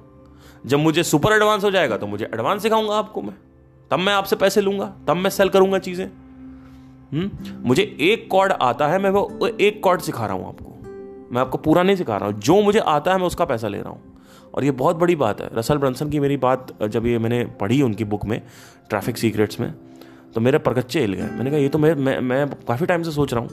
[0.67, 3.35] जब मुझे सुपर एडवांस हो जाएगा तो मुझे एडवांस सिखाऊँगा आपको मैं।
[3.91, 6.09] तब मैं आपसे पैसे लूँगा, तब मैं सेल करूँगा चीज़ें।
[7.13, 7.31] हम्म?
[7.69, 10.71] मुझे एक कॉर्ड आता है मैं वो एक कॉर्ड सिखा रहा हूँ आपको।
[11.33, 13.79] मैं आपको पूरा नहीं सिखा रहा हूँ। जो मुझे आता है मैं उसका पैसा ले
[13.79, 14.01] रहा हूँ।
[14.55, 17.81] और ये बहुत बड़ी बात है। रसल ब्रंसन की मेरी बात जब ये मैंने पढ़ी
[17.83, 18.41] उनकी बुक में
[18.91, 19.73] ट्रैफ़िक सीक्रेट्स में
[20.35, 23.11] तो मेरे परकच्चे हिल गए। मैंने कहा ये तो मैं मैं, मैं काफ़ी टाइम से
[23.11, 23.51] सोच रहा हूँ।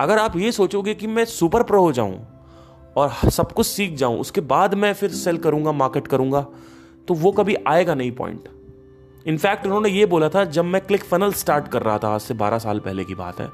[0.00, 2.18] अगर आप ये सोचोगे कि मैं सुपर प्रो हो जाऊँ
[2.96, 6.46] और सब कुछ सीख जाऊँ उसके बाद मैं फिर सेल करूँगा मार्केट करूँगा
[7.08, 8.48] तो वो कभी आएगा नहीं पॉइंट
[9.26, 12.34] इनफैक्ट उन्होंने ये बोला था, जब मैं क्लिक फनल स्टार्ट कर रहा था, आज से
[12.34, 13.48] बारह साल पहले की बात है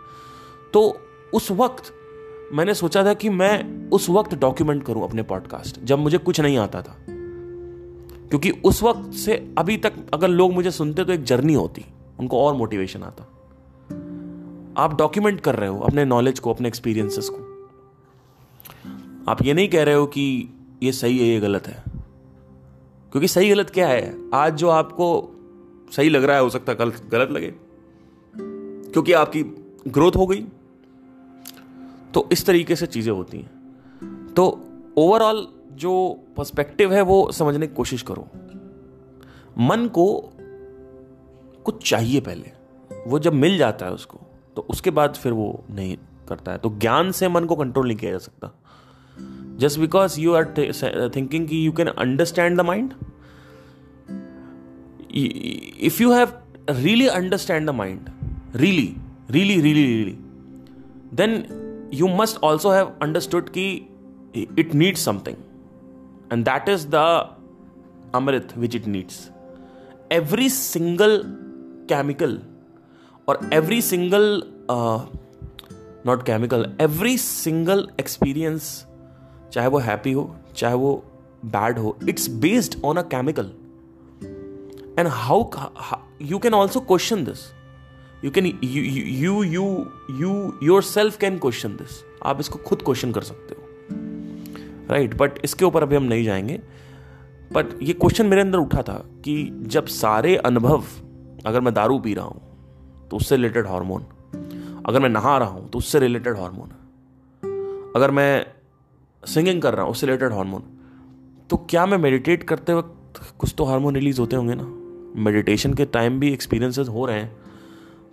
[0.72, 0.98] तो
[1.35, 1.92] उस वक्त
[2.52, 6.59] मैंने सोचा था कि मैं उस वक्त डॉक्यूमेंट करूँ अपने पॉडकास्ट जब मुझे कुछ नहीं
[6.59, 6.96] आता था।
[8.28, 11.85] क्योंकि उस वक्त से अभी तक अगर लोग मुझे सुनते तो एक जर्नी होती,
[12.20, 13.22] उनको और मोटिवेशन आता।
[14.76, 17.68] आप डॉक्यूमेंट कर रहे हो अपने नॉलेज को, अपने एक्सपीरियंसेस को।
[19.28, 20.48] आप ये नहीं कह रहे हो कि
[20.83, 21.83] ये सही है, ये गलत है।
[23.12, 24.14] क्योंकि सही गलत क्या है?
[24.35, 25.37] आज जो आपको
[25.90, 27.55] सही लग रहा है, हो सकता है कल गलत लगे।
[28.92, 29.42] क्योंकि आपकी
[29.88, 30.46] ग्रोथ हो गई।
[32.14, 33.50] तो इस तरीके से चीज़ें होती हैं।
[34.37, 34.61] तो
[34.96, 38.29] ओवरऑल जो पर्सपेक्टिव है, वो समझने की कोशिश करो।
[39.59, 40.33] मन को
[41.64, 42.50] कुछ चाहिए पहले।
[43.07, 44.20] वो जब मिल जाता है उसको
[44.57, 45.96] तो उसके बाद फिर वो नहीं
[46.29, 48.55] करता है। तो ज्ञान से मन को कंट्रोल नहीं किया जा सकता।
[49.57, 50.55] Just because you are
[51.16, 52.94] thinking कि you can understand the mind
[55.11, 56.33] if you have
[56.70, 58.09] really understand the mind
[58.57, 58.94] really
[59.31, 60.16] really really really
[61.14, 61.44] then
[61.94, 63.66] you must also have understood कि
[64.59, 65.37] it needs something
[66.33, 67.05] and that is the
[68.14, 69.29] amrit which it needs
[70.12, 71.23] every single
[73.29, 74.29] or every single
[74.68, 75.07] uh,
[76.05, 78.70] not chemical every single experience
[79.53, 80.23] चाहे वो happy हो
[80.57, 80.90] चाहे वो
[81.53, 83.51] bad हो it's based on a chemical
[85.01, 85.51] and how
[86.23, 87.39] you can also question this
[88.25, 93.55] you can you you you yourself can question this आप इसको खुद question कर सकते
[93.55, 93.67] हो.
[94.91, 95.21] Right right?
[95.21, 96.61] बट इसके ऊपर अभी हम नहीं जाएँगे.
[97.53, 100.85] बट ये क्वेश्चन मेरे अंदर उठा था कि जब सारे अनुभव,
[101.47, 104.03] अगर मैं दारू पी रहा हूँ तो उससे रिलेटेड हार्मोन
[104.87, 106.69] अगर मैं नहा रहा हूँ तो उससे रिलेटेड हार्मोन
[107.97, 108.47] अगर मैं
[109.23, 110.63] सिंगिंग कर रहा हूँ, उससे रिलेटेड हार्मोन
[111.51, 114.65] तो क्या मैं मेडिटेट करते वक्त कुछ तो हार्मोन रिलीज़ होते होंगे ना?
[115.16, 117.37] मेडिटेशन के टाइम भी एक्सपीरियंसेस हो रहे हैं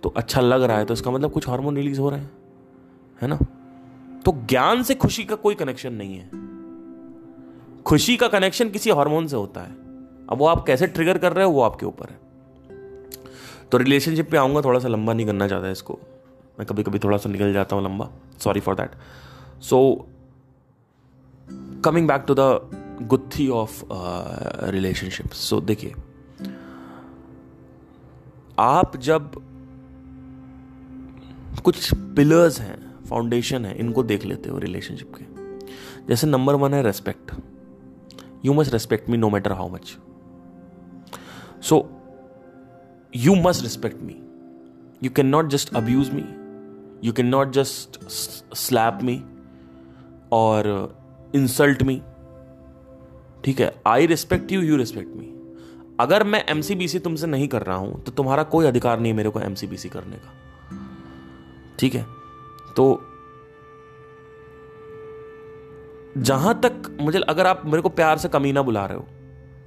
[0.02, 2.30] तो अच्छा लग रहा है तो इसका मतलब कुछ हार्मोन रिलीज़ हो रहे हैं,
[3.22, 3.38] है ना?
[4.24, 6.46] तो ज्ञान से खुशी का कोई कनेक्शन नहीं है।
[7.82, 9.72] खुशी का कनेक्शन किसी हार्मोन से होता है।
[10.30, 12.18] अब वो आप कैसे ट्रिगर कर रहे हो, वो आपके ऊपर है।
[13.72, 15.98] तो रिलेशनशिप पे आऊँगा, थोड़ा सा लंबा नहीं करना चाहता इसको।
[16.58, 18.90] मैं कभी कभी थोड़ा सा निकल जाता हूँ लंबा। Sorry for that
[19.62, 20.06] so
[21.84, 22.70] coming back to the
[23.02, 23.82] gutthi of
[24.70, 25.94] relationship so देखिए
[28.58, 29.42] आप जब
[31.64, 35.38] कुछ पिलर्स हैं फाउंडेशन है, इनको देख लेते हो रिलेशनशिप के।
[36.08, 37.32] जैसे नंबर वन है respect
[38.44, 39.96] you must respect me no matter how much
[41.62, 41.90] so
[43.16, 44.22] you must respect me
[45.02, 46.24] you can not just abuse me
[47.06, 48.04] you can not just
[48.54, 49.24] slap me
[50.32, 50.94] और
[51.34, 52.02] इंसल्ट मी
[53.44, 53.82] ठीक है?
[53.86, 55.27] I respect you you respect me
[56.00, 59.40] अगर मैं MCBC तुमसे नहीं कर रहा हूँ तो तुम्हारा कोई अधिकार नहीं मेरे को
[59.40, 60.32] एमसीबीसी करने का।
[61.78, 62.06] ठीक है?
[62.76, 62.84] तो
[66.18, 69.06] जहाँ तक मुझे अगर आप मेरे को प्यार से कमीना बुला रहे हो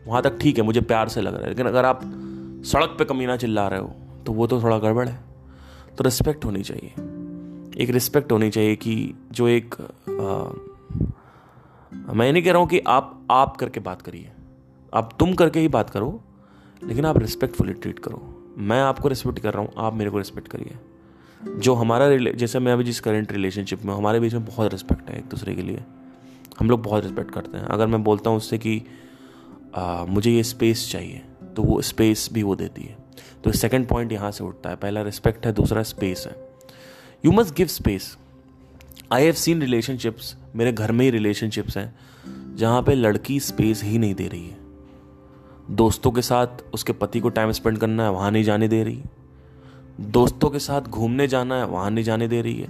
[0.07, 2.01] वहाँ तक ठीक है मुझे प्यार से लग रहा है लेकिन अगर आप
[2.65, 3.93] सड़क पे कमीना चिल्ला रहे हो
[4.25, 5.19] तो वो तो थोड़ा गड़बड़ है।
[5.97, 6.89] तो रिस्पेक्ट होनी चाहिए।
[7.83, 8.93] एक रिस्पेक्ट होनी चाहिए कि
[9.31, 9.83] जो एक आ,
[12.13, 14.31] मैं नहीं कह रहा हूँ कि आप आप करके बात करिए।
[14.93, 16.21] आप तुम करके ही बात करो
[16.81, 20.47] लेकिन आप रिस्पेक्टफुली ट्रीट करो। मैं आपको रिस्पेक्ट कर रहा हूँ आप मेरे को रिस्पेक्ट
[20.47, 20.77] करिए।
[21.59, 25.17] जो हमारा जैसे मैं अभी जिस करेंट रिलेशनशिप में हमारे बीच में बहुत रिस्पेक्ट है
[25.17, 25.83] एक दूसरे के लिए।
[26.59, 28.81] हम लोग बहुत रिस्पेक्ट करते हैं। अगर मैं बोलता हूँ उससे कि
[29.75, 31.21] आ, मुझे ये स्पेस चाहिए
[31.55, 32.97] तो वो स्पेस भी वो देती है।
[33.43, 36.35] तो सेकंड पॉइंट यहाँ से उठता है। पहला रिस्पेक्ट है दूसरा स्पेस है।
[37.25, 38.15] You must give space
[39.11, 41.93] I have seen relationships मेरे घर में ही रिलेशनशिप्स हैं
[42.55, 44.59] जहाँ पे लड़की स्पेस ही नहीं दे रही है।
[45.69, 49.03] दोस्तों के साथ उसके पति को टाइम स्पेंड करना है, वहाँ नहीं जाने दे रही।
[50.01, 52.67] दोस्तों के साथ घूमने जाना है, वहाँ नहीं जाने दे रही है।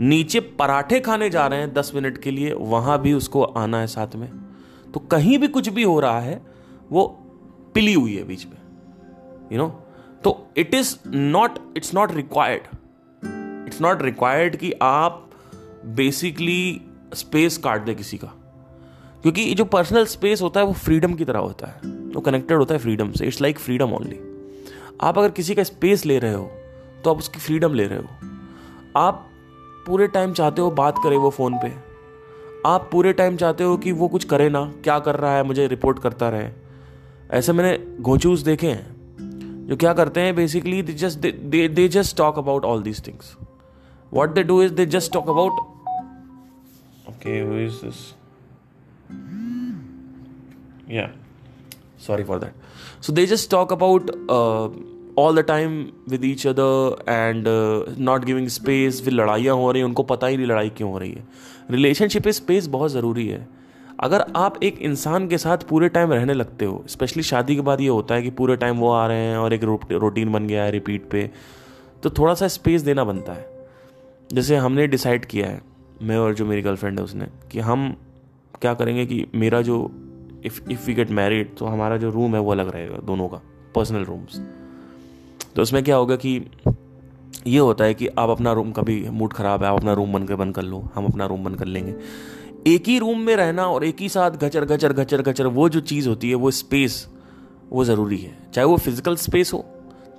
[0.00, 3.86] नीचे पराठे खाने जा रहे हैं दस मिनट के लिए, वहाँ भी उसको आना है
[3.86, 4.30] साथ में।
[4.94, 6.42] तो कहीं भी कुछ भी हो रहा है,
[6.92, 7.06] वो
[7.74, 8.56] पिली हुई है बीच में
[9.52, 9.68] यू नो
[10.24, 12.62] तो it is not it's not required
[13.66, 15.30] it's not required कि आप
[15.84, 16.80] बेसिकली
[17.14, 18.26] स्पेस काट दे किसी का।
[19.22, 22.74] क्योंकि जो पर्सनल स्पेस होता है, वो फ्रीडम की तरह होता है। वो कनेक्टेड होता
[22.74, 23.26] है फ्रीडम से.
[23.26, 24.18] इट्स लाइक फ्रीडम ओनली
[25.00, 26.50] आप अगर किसी का स्पेस ले रहे हो
[27.04, 28.08] तो आप उसकी फ्रीडम ले रहे हो.
[28.96, 29.26] आप
[29.86, 31.72] पूरे टाइम चाहते हो बात करे वो फ़ोन पे.
[32.66, 35.66] आप पूरे टाइम चाहते हो कि वो कुछ करे ना, क्या कर रहा है, मुझे
[35.66, 36.50] रिपोर्ट करता रहे.
[37.30, 42.16] ऐसे मैंने घोचूस देखे हैं, जो क्या करते हैं basically they just they they just
[42.16, 43.36] talk about all these things
[44.12, 45.52] what they do is they just talk about
[47.08, 48.14] okay who is this
[51.98, 52.52] sorry for that.
[53.00, 54.68] So they just talk about uh,
[55.16, 59.00] all the time with each other and uh, not giving space.
[59.00, 61.24] फिर लड़ाइयाँ हो रही हैं उनको पता ही नहीं लड़ाई क्यों हो रही है।
[61.70, 63.46] रिलेशनशिप स्पेस बहुत ज़रूरी है।
[64.00, 67.80] अगर आप एक इंसान के साथ पूरे टाइम रहने लगते हो स्पेशली शादी के बाद
[67.80, 70.64] ये होता है कि पूरे टाइम वो आ रहे हैं और एक रूटीन बन गया
[70.64, 71.30] है रिपीट पे
[72.02, 73.68] तो थोड़ा सा स्पेस देना बनता है।
[74.32, 75.62] जैसे हमने डिसाइड किया है
[76.02, 77.96] मैं और जो मेरी गर्लफ्रेंड है उसने कि हम
[78.60, 79.78] क्या करेंगे कि मेरा जो
[80.44, 83.40] if if we get married तो हमारा जो रूम है वो अलग रहेगा दोनों का
[83.74, 84.40] पर्सनल रूम्स
[85.56, 86.40] तो उसमें क्या होगा कि
[87.46, 90.26] ये होता है कि आप अपना रूम कभी मूड ख़राब है आप अपना रूम बन
[90.26, 91.94] के बंद कर लो हम अपना रूम बंद कर लेंगे.
[92.66, 95.80] एक ही रूम में रहना और एक ही साथ गचर गचर गचर गचर वो जो
[95.80, 97.06] चीज़ होती है वो स्पेस
[97.72, 98.36] वो ज़रूरी है.
[98.52, 99.64] चाहे वो फ़िज़िकल स्पेस हो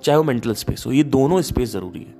[0.04, 2.14] चाहे वो मेंटल स्पेस हो ये दोनों स्पेस ज़रूरी है.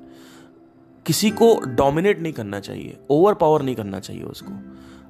[1.06, 4.52] किसी को डोमिनेट नहीं करना चाहिए ओवर पावर नहीं करना चाहिए उसको.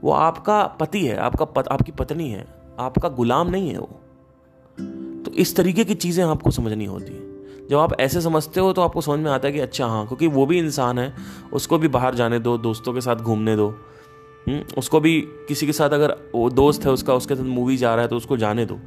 [0.02, 2.46] वो आपका पति है आपका पत, आपकी पत्नी है
[2.78, 4.00] आपका गुलाम नहीं है वो।
[5.24, 8.82] तो इस तरीके की चीज़ें आपको समझनी होती हैं। जब आप ऐसे समझते हो तो
[8.82, 11.12] आपको समझ में आता है कि अच्छा हाँ क्योंकि वो भी इंसान है
[11.52, 13.68] उसको भी बाहर जाने दो दोस्तों के साथ घूमने दो।
[14.48, 17.94] हम्म, उसको भी किसी के साथ अगर वो दोस्त है उसका उसके साथ मूवी जा
[17.94, 18.78] रहा है तो उसको जाने दो।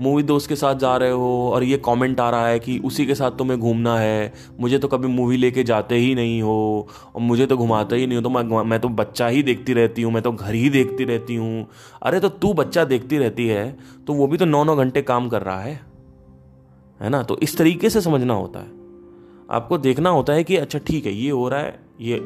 [0.00, 3.06] मूवी दोस्त के साथ जा रहे हो और ये कमेंट आ रहा है कि उसी
[3.06, 7.22] के साथ तुम्हें घूमना है, मुझे तो कभी मूवी लेके जाते ही नहीं हो और
[7.22, 10.12] मुझे तो घुमाते ही नहीं हो तो मैं मैं तो बच्चा ही देखती रहती हूँ,
[10.12, 11.66] मैं तो घर ही देखती रहती हूँ।
[12.02, 15.28] अरे तो तू बच्चा देखती रहती है तो वो भी तो नौ नौ घंटे काम
[15.28, 15.80] कर रहा है
[17.00, 17.22] है ना?
[17.22, 18.74] तो इस तरीके से समझना होता है।
[19.50, 22.18] आपको देखना होता है कि अच्छा ठीक है, ये हो रहा है, ये,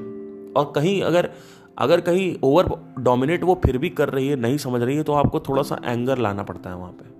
[0.57, 1.31] और कहीं अगर
[1.79, 5.13] अगर कहीं ओवर डोमिनेट वो फिर भी कर रही है, नहीं समझ रही है तो
[5.13, 7.20] आपको थोड़ा सा एंगर लाना पड़ता है वहाँ पे।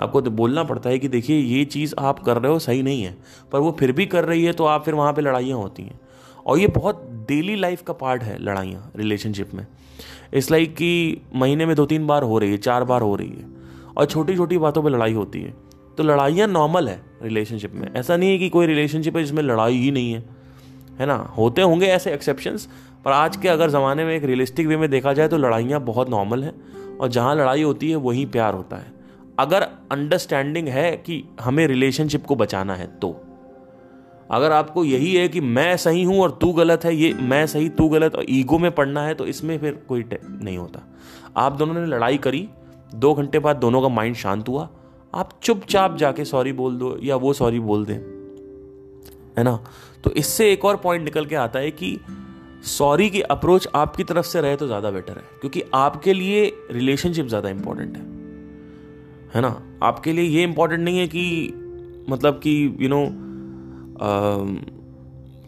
[0.00, 3.02] आपको तो बोलना पड़ता है कि देखिए, ये चीज़ आप कर रहे हो, सही नहीं
[3.02, 3.16] है।
[3.52, 6.00] पर वो फिर भी कर रही है तो आप फिर वहाँ पे लड़ाइयाँ होती हैं।
[6.46, 9.66] और ये बहुत डेली लाइफ का पार्ट है लड़ाइयाँ रिलेशनशिप में।
[10.34, 13.28] इस लाइक कि महीने में दो तीन बार हो रही है, चार बार हो रही
[13.28, 13.46] है।
[13.96, 15.54] और छोटी छोटी बातों पर लड़ाई होती है।
[15.96, 19.74] तो लड़ाइयाँ नॉर्मल है रिलेशनशिप में। ऐसा नहीं है कि कोई रिलेशनशिप है जिसमें लड़ाई
[19.74, 20.24] ही नहीं है।
[21.00, 21.16] है ना?
[21.38, 22.68] होते होंगे ऐसे एक्सेप्शंस
[23.04, 26.10] पर आज के अगर ज़माने में एक रियलिस्टिक वे में देखा जाए तो लड़ाइयाँ बहुत
[26.10, 26.54] नॉर्मल हैं।
[26.96, 28.95] और जहाँ लड़ाई होती है, वहीं प्यार होता है।
[29.38, 33.10] अगर अंडरस्टैंडिंग है कि हमें रिलेशनशिप को बचाना है तो।
[34.30, 37.68] अगर आपको यही है कि मैं सही हूँ और तू गलत है, ये मैं सही,
[37.68, 40.82] तू गलत और ईगो में पढ़ना है तो इसमें फिर कोई नहीं होता।
[41.36, 42.48] आप दोनों ने लड़ाई करी,
[42.94, 44.68] दो घंटे बाद दोनों का माइंड शांत हुआ।
[45.14, 47.94] आप चुपचाप जाके सॉरी बोल दो या वो सॉरी बोल दें,
[49.38, 49.58] है ना?
[50.04, 51.98] तो इससे एक और पॉइंट निकल के आता है कि
[52.68, 57.26] सॉरी की अप्रोच आपकी तरफ़ से रहे तो ज़्यादा बेटर है, क्योंकि आपके लिए रिलेशनशिप
[57.26, 58.15] ज़्यादा इंपॉर्टेंट है।
[59.34, 59.62] है ना?
[59.82, 61.52] आपके लिए ये इम्पोर्टेंट नहीं है कि
[62.08, 63.06] मतलब कि यू नो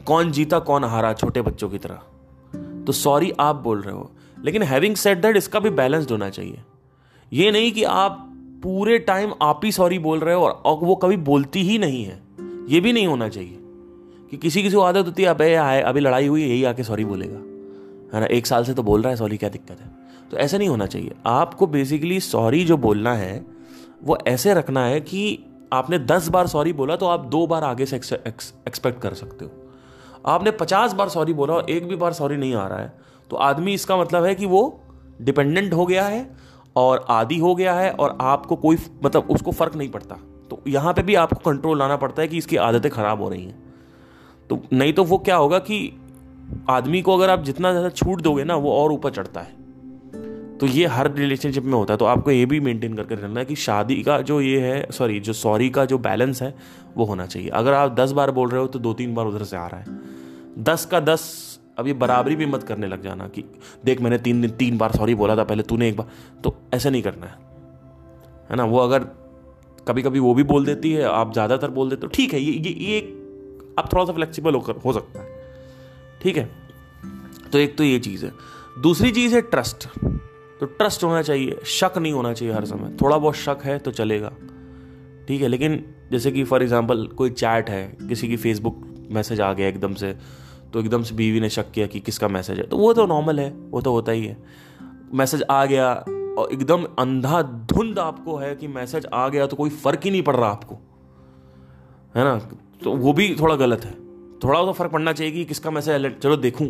[0.05, 4.11] कौन जीता, कौन हारा छोटे बच्चों की तरह। तो सॉरी आप बोल रहे हो।
[4.45, 6.59] लेकिन हैविंग सेट दैट इसका भी बैलेंस्ड होना चाहिए।
[7.33, 8.25] ये नहीं कि आप
[8.63, 12.21] पूरे टाइम आप ही सॉरी बोल रहे हो और वो कभी बोलती ही नहीं है।
[12.69, 13.59] ये भी नहीं होना चाहिए
[14.31, 17.39] कि किसी किसी को आदत होती है, अबे अभी लड़ाई हुई, यही आके सॉरी बोलेगा।
[18.15, 18.27] है ना?
[18.27, 19.91] एक साल से तो बोल रहा है सॉरी क्या दिक्कत है?
[20.31, 23.58] तो ऐसा नहीं होना चाहिए। आपको बेसिकली सॉरी जो बोलना है
[24.01, 25.39] वो ऐसे रखना है कि
[25.73, 29.51] आपने दस बार सॉरी बोला तो आप दो बार आगे से एक्सपेक्ट कर सकते हो।
[30.27, 32.93] आपने पचास बार सॉरी बोला और एक भी बार सॉरी नहीं आ रहा है
[33.31, 34.81] तो आदमी इसका मतलब है कि वो
[35.21, 36.31] डिपेंडेंट हो गया है
[36.77, 40.15] और आदि हो गया है और आपको कोई मतलब उसको फ़र्क नहीं पड़ता।
[40.51, 43.45] तो यहाँ पे भी आपको कंट्रोल लाना पड़ता है कि इसकी आदतें खराब हो रही
[43.45, 43.67] हैं।
[44.51, 45.79] तो नहीं तो वो क्या होगा कि
[46.71, 49.57] आदमी को अगर आप जितना ज़्यादा छूट दोगे ना, वो और ऊपर चढ़ता है।
[50.61, 53.47] तो ये हर रिलेशनशिप में होता है। तो आपको ये भी मेंटेन करके रखना है
[53.47, 56.55] कि शादी का जो ये है सॉरी जो सॉरी का जो बैलेंस है,
[56.97, 59.45] वो होना चाहिए। अगर आप दस बार बोल रहे हो तो दो तीन बार उधर
[59.45, 60.01] से आ रहा है।
[60.59, 63.45] दस का दस, अब ये बराबरी भी मत करने लग जाना कि
[63.85, 66.07] देख, मैंने तीन दिन, तीन बार सॉरी बोला था पहले तूने एक बार।
[66.45, 67.39] तो ऐसा नहीं करना है।
[68.51, 68.65] है ना?
[68.65, 69.05] वो अगर
[69.89, 72.53] कभी कभी वो भी बोल देती है, आप ज़्यादातर बोल देते हो, ठीक है, ये
[72.53, 73.01] ये ये
[73.79, 75.37] आप थोड़ा सा फ्लेक्सिबल होकर, हो सकता है।
[76.23, 76.51] ठीक है?
[77.53, 78.33] तो एक तो ये चीज़ है।
[78.81, 79.89] दूसरी चीज़ है ट्रस्ट
[80.61, 83.91] तो ट्रस्ट होना चाहिए, शक नहीं होना चाहिए हर समय। थोड़ा बहुत शक है तो
[83.93, 84.33] चलेगा।
[85.29, 89.53] ठीक है, लेकिन जैसे कि फॉर एग्ज़ाम्पल कोई चैट है, किसी की फेसबुक मैसेज आ
[89.53, 90.15] गया एकदम से
[90.73, 93.41] तो एकदम से बीवी ने शक किया कि किसका मैसेज है तो वो तो नॉर्मल
[93.41, 94.37] है, वो तो होता ही है।
[95.15, 95.93] मैसेज आ गया
[96.39, 100.23] और एकदम अंधा धुंध आपको है कि मैसेज आ गया तो कोई फ़र्क ही नहीं
[100.23, 100.75] पड़ रहा आपको।
[102.17, 102.37] है ना?
[102.83, 103.93] तो वो भी थोड़ा गलत है।
[104.45, 106.69] थोड़ा तो फ़र्क पड़ना चाहिए कि किसका मैसेज चलो देखूँ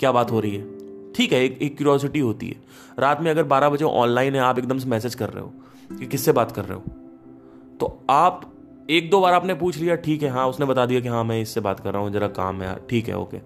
[0.00, 0.79] क्या बात हो रही है।
[1.16, 2.56] ठीक है, एक एक क्यूरोसिटी होती है।
[2.98, 5.52] रात में अगर बारह बजे ऑनलाइन है, आप एकदम से मैसेज कर रहे हो
[5.98, 7.76] कि किससे बात कर रहे हो?
[7.80, 8.52] तो आप
[8.90, 11.40] एक दो बार आपने पूछ लिया, ठीक है हाँ उसने बता दिया कि हाँ मैं
[11.42, 13.38] इससे बात कर रहा हूँ, जरा काम है, ठीक है ओके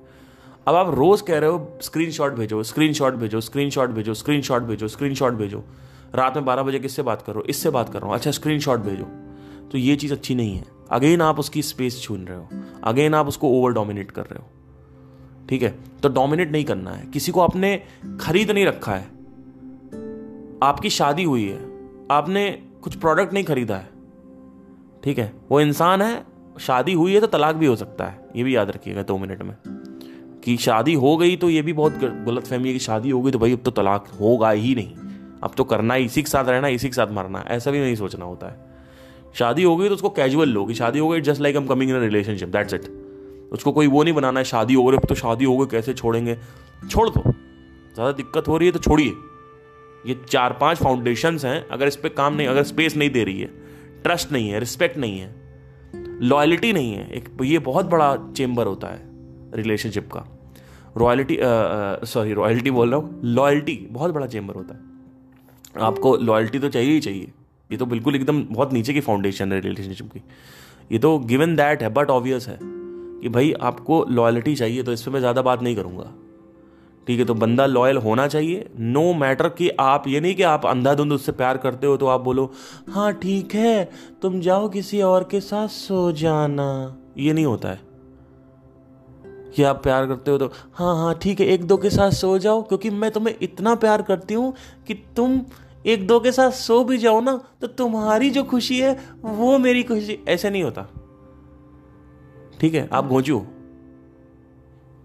[0.68, 4.14] अब आप रोज कह रहे हो स्क्रीन शॉट भेजो स्क्रीन शॉट भेजो स्क्रीन शॉट भेजो
[4.14, 5.62] स्क्रीन शॉट भेजो स्क्रीन शॉट भेजो।
[6.14, 8.80] रात में बारह बजे किससे बात करो इससे बात कर रहा हूँ। अच्छा स्क्रीन शॉट
[8.80, 9.04] भेजो।
[9.68, 12.48] तो ये चीज़ अच्छी नहीं है। अगेन आप उसकी स्पेस छून रहे हो।
[12.84, 14.46] अगेन आप उसको ओवर डोमिनेट कर रहे हो।
[15.48, 15.74] ठीक है?
[16.02, 17.82] तो डोमिनेट नहीं करना है। किसी को आपने
[18.20, 19.04] खरीद नहीं रखा है।
[20.62, 21.58] आपकी शादी हुई है।
[22.10, 23.88] आपने कुछ प्रोडक्ट नहीं खरीदा है।
[25.04, 25.32] ठीक है?
[25.50, 26.24] वो इंसान है,
[26.60, 29.42] शादी हुई है तो तलाक भी हो सकता है। ये भी याद रखिएगा दो मिनट
[29.42, 29.56] में।
[30.44, 33.30] कि शादी हो गई तो ये भी बहुत गलत फहमी है कि शादी हो गई
[33.30, 34.96] तो भाई अब तो तलाक होगा ही नहीं।
[35.42, 37.94] अब तो करना ही इसी के साथ रहना, इसी के साथ मरना ऐसा भी नहीं
[37.94, 38.56] सोचना होता है।
[39.34, 41.90] शादी हो गई तो उसको कैजुअल लो कि शादी हो गई just like am coming
[41.90, 43.03] in relationship that's it
[43.54, 46.36] उसको कोई वो नहीं बनाना है, शादी हो अब तो शादी हो गई, कैसे छोड़ेंगे?
[46.90, 49.12] छोड़ दो। ज़्यादा दिक्कत हो रही है तो छोड़िए।
[50.04, 53.40] ये चार पाँच फाउंडेशंस हैं, अगर इस पर काम नहीं, अगर स्पेस नहीं दे रही
[53.40, 53.46] है
[54.02, 55.32] ट्रस्ट नहीं है रिस्पेक्ट नहीं है
[56.22, 59.00] लॉयलिटी नहीं है, एक ये बहुत बड़ा चेम्बर होता है
[59.54, 60.24] रिलेशनशिप का।
[60.96, 61.38] रॉयल्टी
[62.06, 66.92] सॉरी रॉयल्टी बोल रहा हूँ लॉयल्टी बहुत बड़ा चेम्बर होता है। आपको लॉयल्टी तो चाहिए
[66.92, 67.32] ही चाहिए।
[67.70, 70.22] ये तो बिल्कुल एकदम बहुत नीचे की फाउंडेशन है रिलेशनशिप की।
[70.92, 72.58] ये तो गिवन दैट है बट ऑब्वियस है।
[73.24, 76.12] कि भाई आपको लॉयल्टी चाहिए तो इस पर मैं ज़्यादा बात नहीं करूँगा।
[77.06, 80.66] ठीक है तो बंदा लॉयल होना चाहिए नो मैटर कि आप, ये नहीं कि आप
[80.66, 82.50] अंधाधुंध उससे प्यार करते हो तो आप बोलो
[82.90, 83.88] हाँ ठीक है,
[84.22, 87.80] तुम जाओ किसी और के साथ सो जाना। ये नहीं होता है।
[89.56, 92.38] कि आप प्यार करते हो तो हाँ हाँ ठीक है, एक दो के साथ सो
[92.38, 94.52] जाओ, क्योंकि मैं तुम्हें इतना प्यार करती हूँ
[94.86, 95.40] कि तुम
[95.86, 99.82] एक दो के साथ सो भी जाओ ना तो तुम्हारी जो खुशी है, वो मेरी
[99.82, 100.88] खुशी, ऐसे नहीं होता।
[102.64, 103.38] ठीक है, आप घोचू।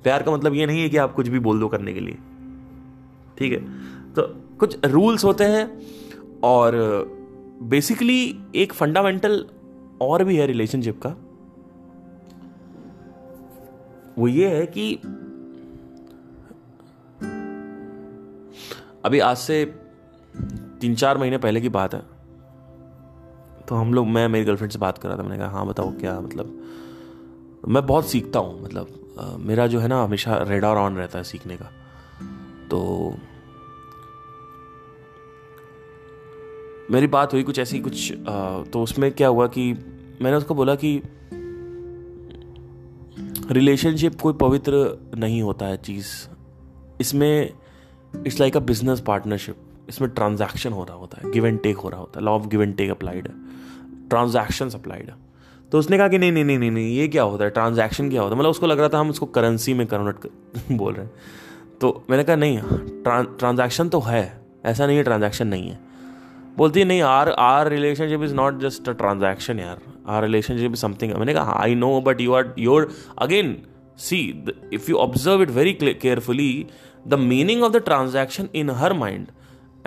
[0.03, 2.17] प्यार का मतलब ये नहीं है कि आप कुछ भी बोल दो करने के लिए।
[3.37, 4.23] ठीक है तो
[4.59, 5.65] कुछ रूल्स होते हैं
[6.43, 6.75] और
[7.63, 9.45] बेसिकली एक फंडामेंटल
[10.01, 11.09] और भी है रिलेशनशिप का।
[14.17, 14.93] वो ये है कि
[19.05, 19.63] अभी आज से
[20.81, 22.01] तीन चार महीने पहले की बात है।
[23.69, 25.91] तो हम लोग, मैं, मेरी गर्लफ्रेंड से बात कर रहा था, मैंने कहा हाँ बताओ,
[25.91, 26.55] क्या मतलब?
[27.63, 28.95] मैं बहुत सीखता हूँ मतलब
[29.39, 31.71] मेरा जो है ना, हमेशा रेडार ऑन रहता है सीखने का।
[32.69, 33.15] तो
[36.91, 38.11] मेरी बात हुई कुछ ऐसी, कुछ
[38.71, 39.71] तो उसमें क्या हुआ कि
[40.21, 41.01] मैंने उसको बोला कि
[43.51, 46.07] रिलेशनशिप कोई पवित्र नहीं होता है चीज़।
[47.01, 47.53] इसमें
[48.25, 49.55] it's like a business partnership
[49.89, 52.47] इसमें ट्रांजैक्शन हो रहा होता है गिव एंड टेक हो रहा होता है law of
[52.47, 53.33] give and take applied है।
[54.09, 55.28] ट्रांजैक्शन अप्लाइड है।
[55.71, 57.49] तो उसने कहा कि नहीं नहीं नहीं नहीं नहीं, ये क्या होता है?
[57.49, 58.39] ट्रांजैक्शन क्या होता है?
[58.39, 60.29] मतलब उसको लग रहा था हम उसको करेंसी में कन्वर्ट कर
[60.75, 61.13] बोल रहे हैं।
[61.81, 62.59] तो मैंने कहा, नहीं
[63.37, 65.79] ट्रांजैक्शन तो है, ऐसा नहीं है ट्रांजैक्शन नहीं है।
[66.57, 70.79] बोलती है, नहीं our our relationship is not just a transaction यार आर रिलेशनशिप इज़
[70.79, 72.89] समथिंग मैंने कहा I know but you are your
[73.19, 73.57] again
[73.97, 74.43] see
[74.73, 76.67] if you observe it very carefully
[77.07, 79.27] the meaning of the transaction in her mind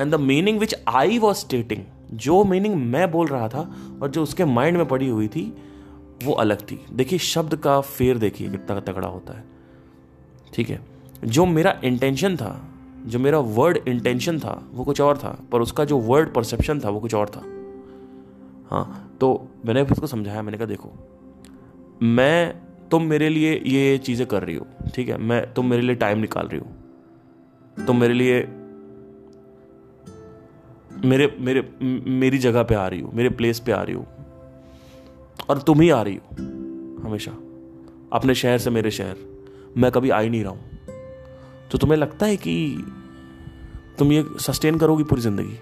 [0.00, 4.22] and the meaning which I was stating जो meaning मैं बोल रहा था और जो
[4.22, 5.56] उसके माइंड में पड़ी हुई थी
[6.24, 9.44] वो अलग थी। देखिए, शब्द का फेर देखिए कितना तगड़ा होता है।
[10.54, 10.80] ठीक है?
[11.24, 12.68] जो मेरा इंटेंशन था,
[13.06, 16.88] जो मेरा वर्ड इंटेंशन था, वो कुछ और था, पर उसका जो वर्ड परसेप्शन था,
[16.88, 17.40] वो कुछ और था।
[18.70, 20.92] हाँ तो मैंने उसको समझाया, मैंने कहा, देखो,
[22.02, 22.54] मैं,
[22.90, 25.16] तुम मेरे लिए ये चीज़ें कर रही हो, ठीक है?
[25.16, 28.40] मैं, तुम मेरे लिए टाइम निकाल रही हो। तुम मेरे लिए,
[31.04, 31.68] मेरे मेरे,
[32.10, 34.06] मेरी जगह पे आ रही हो, मेरे प्लेस पे आ रही हो।
[35.48, 36.34] और तुम ही आ रही हो।
[37.08, 37.32] हमेशा।
[38.12, 39.16] अपने शहर से मेरे शहर।
[39.76, 40.70] मैं कभी आ ही नहीं रहा हूँ।
[41.70, 42.84] तो तुम्हें लगता है कि
[43.98, 45.58] तुम ये सस्टेन करोगी पूरी ज़िंदगी?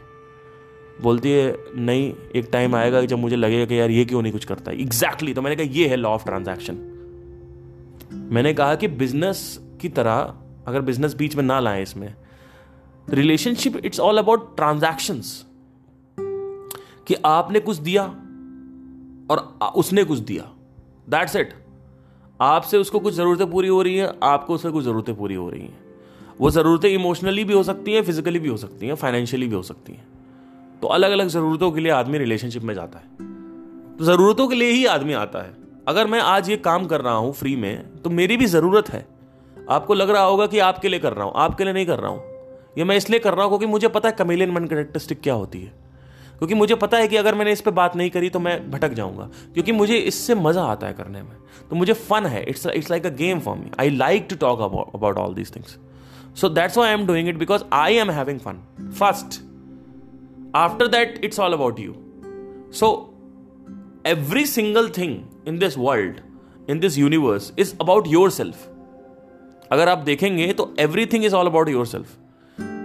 [1.03, 4.45] बोलती है नहीं एक टाइम आएगा जब मुझे लगेगा कि यार ये क्यों नहीं कुछ
[4.45, 4.73] करता?
[4.73, 6.75] एग्जैक्टली exactly, तो मैंने कहा ये है लॉ ऑफ़ ट्रांजैक्शन
[8.13, 10.35] मैंने कहा कि बिज़नेस की तरह
[10.67, 12.15] अगर बिज़नेस बीच में ना लाए इसमें
[13.09, 15.23] relationship it's all about transaction
[17.07, 18.15] कि आपने कुछ दिया
[19.31, 19.39] और
[19.77, 20.51] उसने कुछ दिया।
[21.09, 21.55] दैट्स इट
[22.41, 25.63] आपसे उसको कुछ ज़रूरतें पूरी हो रही हैं, आपको उससे कुछ ज़रूरतें पूरी हो रही
[25.63, 25.79] हैं।
[26.41, 29.63] वो ज़रूरतें इमोशनली भी हो सकती हैं फिजिकली भी हो सकती हैं फाइनेंशियली भी हो
[29.63, 30.07] सकती हैं।
[30.83, 33.29] तो अलग अलग ज़रूरतों के लिए आदमी रिलेशनशिप में जाता है।
[33.97, 35.55] तो ज़रूरतों के लिए ही आदमी आता है।
[35.89, 39.07] अगर मैं आज ये काम कर रहा हूँ फ्री में तो मेरी भी ज़रूरत है।
[39.71, 42.11] आपको लग रहा होगा कि आपके लिए कर रहा हूँ, आपके लिए नहीं कर रहा
[42.11, 42.23] हूँ।
[42.79, 45.63] ये मैं इसलिए कर रहा हूँ क्योंकि मुझे पता है कमेलियन मन करेक्टरिस्टिक क्या होती
[45.63, 45.73] है।
[46.41, 48.93] क्योंकि मुझे पता है कि अगर मैंने इस पर बात नहीं करी तो मैं भटक
[48.93, 51.37] जाऊँगा। क्योंकि मुझे इससे मज़ा आता है करने में।
[51.71, 54.61] तो मुझे फन है। It's it's like a game for me I like to talk
[54.95, 55.79] about all these things
[56.41, 58.61] so that's why I am doing it because I am having fun
[58.99, 59.41] first
[60.57, 61.93] after that, it's all about you.
[62.73, 62.89] So,
[64.05, 65.13] every single thing
[65.47, 66.17] in this world,
[66.69, 68.55] in this universe, is about yourself.
[69.73, 72.07] अगर आप देखेंगे तो everything is all about yourself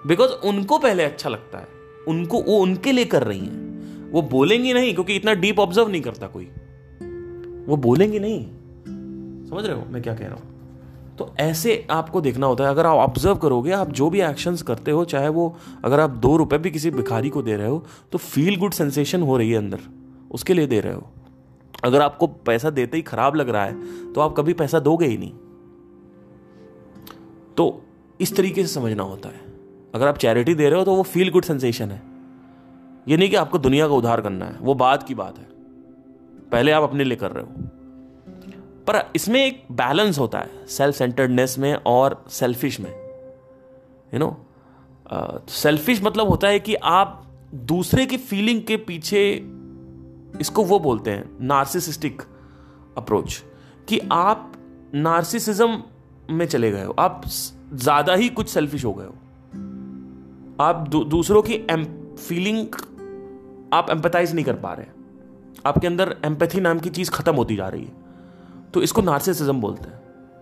[0.07, 1.69] Because उनको पहले अच्छा लगता है,
[2.09, 3.73] उनको वो उनके लिए कर रही हैं।
[4.11, 6.45] वो बोलेंगी नहीं क्योंकि इतना डीप ऑब्ज़र्व नहीं करता कोई।
[7.67, 8.47] वो बोलेंगी नहीं।
[9.47, 10.52] समझ रहे हो मैं क्या कह रहा हूँ?
[11.23, 14.91] तो ऐसे आपको देखना होता है। अगर आप ऑब्ज़र्व करोगे, आप जो भी एक्शंस करते
[14.91, 18.19] हो, चाहे वो अगर आप दो रुपए भी किसी भिखारी को दे रहे हो तो
[18.19, 19.81] फील गुड सेंसेशन हो रही है अंदर।
[20.31, 21.11] उसके लिए दे रहे हो।
[21.85, 25.17] अगर आपको पैसा देते ही खराब लग रहा है तो आप कभी पैसा दोगे ही
[25.19, 25.33] नहीं।
[27.57, 27.83] तो
[28.21, 29.41] इस तरीके से समझना होता है।
[29.95, 32.03] अगर आप चैरिटी दे रहे हो तो वो फील गुड सेंसेशन है।
[33.09, 35.47] ये नहीं कि आपको दुनिया का उधार करना है। वो बाद की बात है।
[36.53, 37.82] पहले आप अपने लिए कर रहे हो।
[38.87, 42.91] पर इसमें एक बैलेंस होता है सेल्फ सेंटर्डनेस में और सेल्फिश में
[44.15, 44.37] यू नो
[45.49, 47.19] सेल्फिश मतलब होता है कि आप
[47.55, 49.23] दूसरे की फीलिंग के पीछे
[50.41, 52.23] इसको वो बोलते हैं नार्सिसिस्टिक
[52.99, 53.43] अप्रोच
[53.89, 54.53] कि आप
[54.95, 55.83] नार्सिसिज्म
[56.31, 59.15] में चले गए हो आप ज़्यादा ही कुछ सेल्फिश हो गए हो।
[60.61, 61.85] आप दू, दूसरों की एम,
[62.19, 62.67] फीलिंग
[63.73, 64.87] आप एम्पथाइज नहीं कर पा रहे
[65.67, 68.02] आपके अंदर एम्पैथी नाम की चीज़ खत्म होती जा रही है।
[68.75, 70.01] तो इसको नार्सिसिज्म बोलते हैं।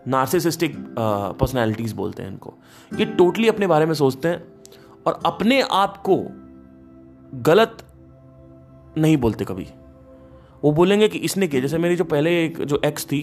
[0.08, 2.54] नार्सिसिस्टिक पर्सनैलिटीज बोलते हैं इनको।
[2.92, 4.42] ये टोटली अपने बारे में सोचते हैं
[5.06, 6.16] और अपने आप को
[7.42, 7.76] गलत
[8.98, 9.66] नहीं बोलते कभी।
[10.64, 13.20] वो बोलेंगे कि इसने किया। जैसे मेरी जो पहले एक जो एक्स थी,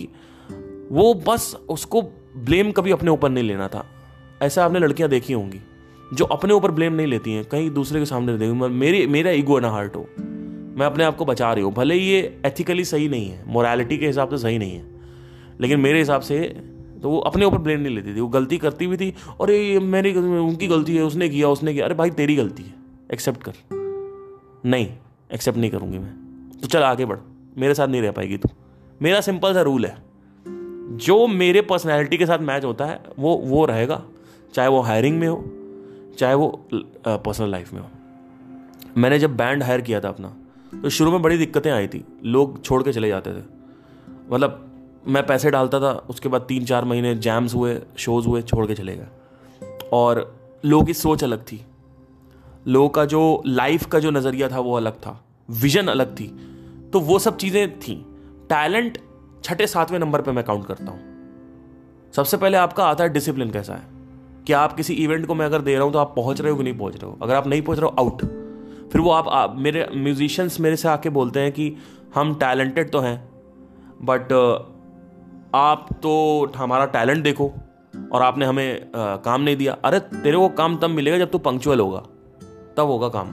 [0.92, 2.02] वो बस उसको
[2.38, 3.86] ब्लेम कभी अपने ऊपर नहीं लेना था।
[4.42, 5.60] ऐसा आपने लड़कियाँ देखी होंगी,
[6.14, 9.60] जो अपने ऊपर ब्लेम नहीं लेती हैं। कहीं दूसरे के सामने देती मेरी, मेरा ईगो
[9.60, 10.08] ना हार्ट हो।
[10.78, 13.98] मैं अपने आप को बचा रही हूँ। भले ही ये एथिकली सही नहीं है मोरालिटी
[13.98, 14.97] के हिसाब से सही नहीं है।
[15.62, 16.40] लेकिन मेरे हिसाब से
[17.04, 19.80] तो वो अपने ऊपर ब्लेम नहीं लेती थी। वो गलती करती भी थी और ये
[19.80, 22.74] मेरी उनकी गलती है, उसने किया उसने किया। अरे भाई, तेरी गलती है।
[23.14, 23.54] एक्सेप्ट कर।
[24.66, 24.88] नहीं
[25.34, 26.14] एक्सेप्ट नहीं करूँगी मैं।
[26.62, 27.18] तो चल आगे बढ़।
[27.58, 28.50] मेरे साथ नहीं रह पाएगी तू।
[29.02, 29.98] मेरा सिंपल सा रूल है।
[30.98, 34.04] जो मेरे पर्सनैलिटी के साथ मैच होता है, वो वो रहेगा।
[34.54, 35.44] चाहे वो हायरिंग में हो,
[36.18, 36.68] चाहे वो
[37.08, 37.88] पर्सनल लाइफ में हो।
[38.98, 40.36] मैंने जब बैंड हायर किया था अपना
[40.74, 43.44] तो शुरू में बड़ी दिक्कतें आई थी। लोग छोड़ के चले जाते थे।
[44.32, 44.67] मतलब
[45.08, 48.76] मैं पैसे डालता था उसके बाद तीन चार महीने जैम्स हुए शोज़ हुए छोड़ के
[48.76, 49.08] चले गए।
[49.94, 51.66] और लोगों की सोच अलग थी।
[52.68, 56.28] लोगों का जो लाइफ का जो नज़रिया था वो अलग था। विजन अलग थी।
[56.94, 58.06] तो वो सब चीज़ें थी।
[58.50, 58.98] टैलेंट
[59.44, 61.00] छठे सातवें नंबर पे मैं काउंट करता हूँ।
[62.16, 63.84] सबसे पहले आपका आता है डिसिप्लिन कैसा है?
[64.48, 66.58] कि आप किसी इवेंट को मैं अगर दे रहा हूँ तो आप पहुँच रहे हो
[66.58, 67.18] कि नहीं पहुँच रहे हो?
[67.22, 68.22] अगर आप नहीं पहुँच रहे हो आउट
[68.92, 71.76] फिर वो आप, आप मेरे म्यूजिशियंस मेरे से आके बोलते हैं कि
[72.16, 73.30] हम टैलेंटेड तो हैं
[74.02, 74.28] बट
[75.58, 77.54] आप तो हमारा टैलेंट देखो
[78.12, 81.38] और आपने हमें आ, काम नहीं दिया। अरे तेरे को काम तब मिलेगा जब तू
[81.38, 82.00] पंक्चुअल होगा।
[82.78, 83.28] तब होगा काम।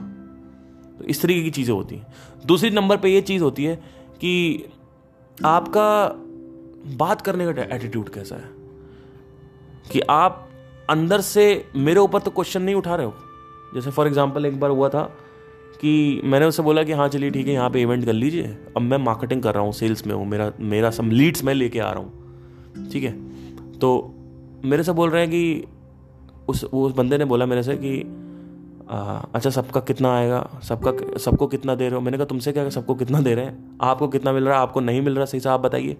[0.99, 2.13] तो इस तरीके की चीज़ें होती हैं।
[2.45, 3.75] दूसरी नंबर पे ये चीज़ होती है
[4.21, 4.65] कि
[5.45, 6.07] आपका
[6.97, 8.49] बात करने का एटीट्यूड कैसा है?
[9.91, 10.49] कि आप
[10.89, 13.13] अंदर से मेरे ऊपर तो क्वेश्चन नहीं उठा रहे हो।
[13.75, 15.03] जैसे फॉर एग्ज़ाम्पल एक बार हुआ था
[15.75, 18.81] कि मैंने उससे बोला कि हाँ चलिए ठीक है यहाँ पे इवेंट कर लीजिए। अब
[18.81, 21.91] मैं मार्केटिंग कर रहा हूँ सेल्स में हूँ मेरा मेरा सब लीड्स मैं लेके आ
[21.91, 23.11] रहा हूँ। ठीक है?
[23.79, 24.13] तो
[24.65, 25.65] मेरे से बोल रहे हैं कि
[26.47, 28.01] उस उस बंदे ने बोला मेरे से कि
[28.89, 30.59] आ, अच्छा सबका कितना आएगा?
[30.63, 32.01] सबका सबको कितना दे रहे हो?
[32.01, 33.77] मैंने कहा तुमसे क्या सबको कितना दे रहे हैं?
[33.81, 34.61] आपको कितना मिल रहा है?
[34.61, 35.25] आपको नहीं मिल रहा?
[35.25, 35.97] सही से आप बताइए।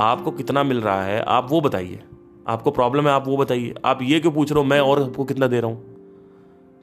[0.00, 2.00] आपको कितना मिल रहा है आप वो बताइए।
[2.48, 5.24] आपको प्रॉब्लम है आप वो बताइए। आप ये क्यों पूछ रहे हो मैं और सबको
[5.24, 5.84] कितना दे रहा हूँ?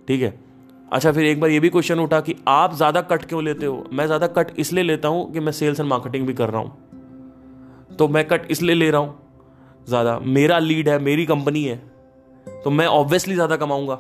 [0.08, 0.49] ठीक है?
[0.92, 3.84] अच्छा फिर एक बार ये भी क्वेश्चन उठा कि आप ज़्यादा कट क्यों लेते हो?
[3.94, 7.96] मैं ज़्यादा कट इसलिए लेता हूँ कि मैं सेल्स एंड मार्केटिंग भी कर रहा हूँ।
[7.98, 9.16] तो मैं कट इसलिए ले रहा हूँ,
[9.88, 11.76] ज़्यादा। मेरा लीड है, मेरी कंपनी है
[12.48, 13.96] तो मैं ऑब्वियसली ज़्यादा कमाऊँगा।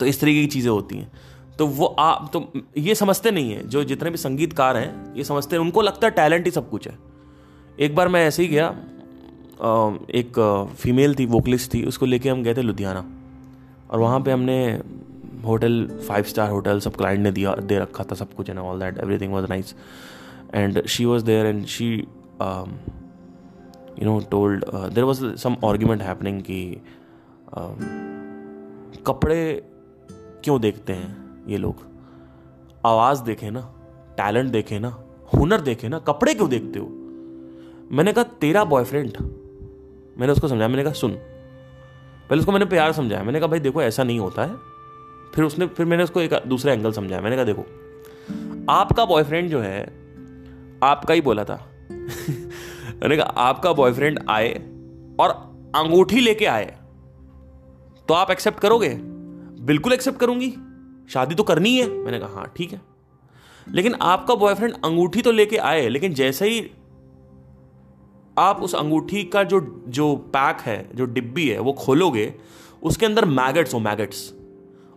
[0.00, 1.10] तो इस तरीके की चीज़ें होती हैं।
[1.58, 5.56] तो वो आप तो ये समझते नहीं है, जो जितने भी संगीतकार हैं, ये समझते
[5.56, 6.98] हैं, उनको लगता है टैलेंट ही सब कुछ है।
[7.78, 8.68] एक बार मैं ऐसे ही गया
[10.14, 10.38] एक
[10.78, 13.04] फीमेल थी वोकलिस्ट थी, उसको लेके हम गए थे लुधियाना।
[13.90, 14.80] और वहाँ पे हमने
[15.42, 18.80] होटल फाइव स्टार होटल, सब क्लाइंट ने दिया, दे रखा था सब कुछ and all
[18.80, 19.74] that everything was nice
[20.54, 21.88] and she was there and she
[23.98, 24.64] you know told
[24.94, 26.82] there was some argument happening कि
[29.06, 29.62] कपड़े
[30.44, 31.82] क्यों देखते हैं ये लोग?
[32.86, 33.60] आवाज़ देखे ना
[34.16, 34.88] टैलेंट देखे ना,
[35.32, 36.86] हुनर देखे ना, कपड़े क्यों देखते हो?
[37.92, 39.16] मैंने कहा, तेरा बॉयफ्रेंड
[40.18, 41.10] मैंने उसको समझाया, मैंने कहा, सुन.
[41.10, 44.71] पहले उसको मैंने प्यार समझाया, मैंने कहा, भाई देखो, ऐसा नहीं होता है।
[45.34, 47.62] फिर उसने, फिर मैंने उसको एक दूसरा एंगल समझाया। मैंने कहा, देखो,
[48.72, 49.82] आपका बॉयफ्रेंड जो है,
[50.82, 54.54] आपका ही बोला था। मैंने कहा, आपका बॉयफ्रेंड आए
[55.20, 56.78] और अंगूठी लेके आए
[58.08, 58.88] तो आप एक्सेप्ट करोगे?
[59.60, 60.50] बिल्कुल एक्सेप्ट करूँगी।
[61.10, 62.80] शादी तो करनी है। मैंने कहा हाँ ठीक है।
[63.68, 66.70] लेकिन आपका बॉयफ्रेंड अंगूठी तो लेके आए, लेकिन जैसे ही
[68.38, 72.34] आप उस अंगूठी का जो जो पैक है, जो डिब्बी है, वो खोलोगे,
[72.82, 74.41] उसके अंदर मैगट्स हो मैगट्स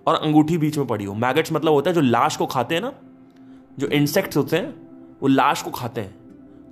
[0.07, 2.81] और अंगूठी बीच में पड़ी हो। मैगट्स मतलब होता है जो लाश को खाते हैं
[2.81, 2.93] ना,
[3.79, 4.87] जो इंसेक्ट्स होते हैं,
[5.21, 6.15] वो लाश को खाते हैं।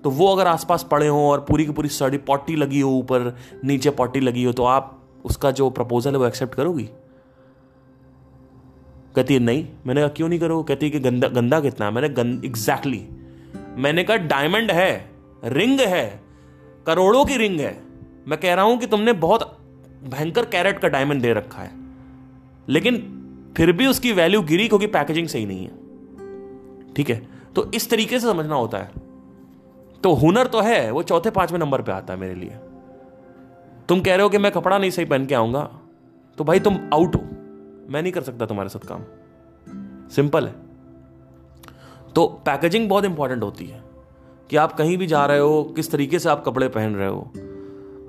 [0.03, 3.37] तो वो अगर आसपास पड़े हों और पूरी की पूरी सड़ी पॉटी लगी हो, ऊपर
[3.63, 6.89] नीचे पॉटी लगी हो तो आप उसका जो प्रपोजल है वो एक्सेप्ट करोगी?
[9.15, 11.91] कहती है, नहीं। मैंने कहा, क्यों नहीं करो कहती है कि, गंदा गंदा कितना है?
[11.91, 13.77] मैंने गंद एग्जैक्टली exactly.
[13.77, 15.11] मैंने कहा डायमंड है
[15.45, 16.21] रिंग है,
[16.87, 17.83] करोड़ों की रिंग है।
[18.27, 19.57] मैं कह रहा हूँ कि तुमने बहुत
[20.03, 21.71] भयंकर कैरेट का डायमंड दे रखा है।
[22.69, 23.19] लेकिन
[23.57, 25.71] फिर भी उसकी वैल्यू गिरी क्योंकि पैकेजिंग सही नहीं है।
[26.93, 27.27] ठीक है?
[27.55, 28.91] तो इस तरीके से समझना होता है।
[30.03, 32.51] तो हुनर तो है वो चौथे पाँचवें नंबर पे आता है मेरे लिए।
[33.89, 35.79] तुम कह रहे हो कि मैं कपड़ा नहीं सही पहन के आऊँगा
[36.37, 37.21] तो भाई तुम आउट हो।
[37.89, 39.01] मैं नहीं कर सकता तुम्हारे साथ काम।
[40.09, 40.55] सिंपल है।
[42.15, 43.93] तो पैकेजिंग बहुत इंपॉर्टेंट होती है।
[44.49, 47.21] कि आप कहीं भी जा रहे हो किस तरीके से आप कपड़े पहन रहे हो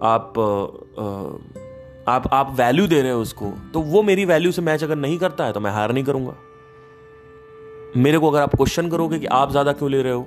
[0.03, 0.39] आप
[0.99, 1.54] आ,
[2.09, 5.19] आप आप वैल्यू दे रहे हो उसको तो वो मेरी वैल्यू से मैच अगर नहीं
[5.19, 6.35] करता है तो मैं हायर नहीं करूँगा।
[7.97, 10.27] मेरे को अगर आप क्वेश्चन करोगे कि आप ज़्यादा क्यों ले रहे हो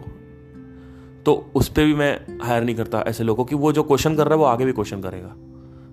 [1.26, 4.28] तो उस पर भी मैं हायर नहीं करता ऐसे लोगों की। वो जो क्वेश्चन कर
[4.28, 5.34] रहा है वो आगे भी क्वेश्चन करेगा।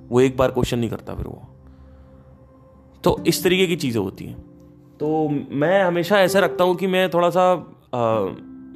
[0.09, 1.43] वो एक बार क्वेश्चन नहीं करता फिर वो।
[3.05, 4.37] तो इस तरीके की चीज़ें होती हैं।
[5.01, 7.43] तो मैं हमेशा ऐसा रखता हूँ कि मैं थोड़ा सा
[7.95, 8.25] आ,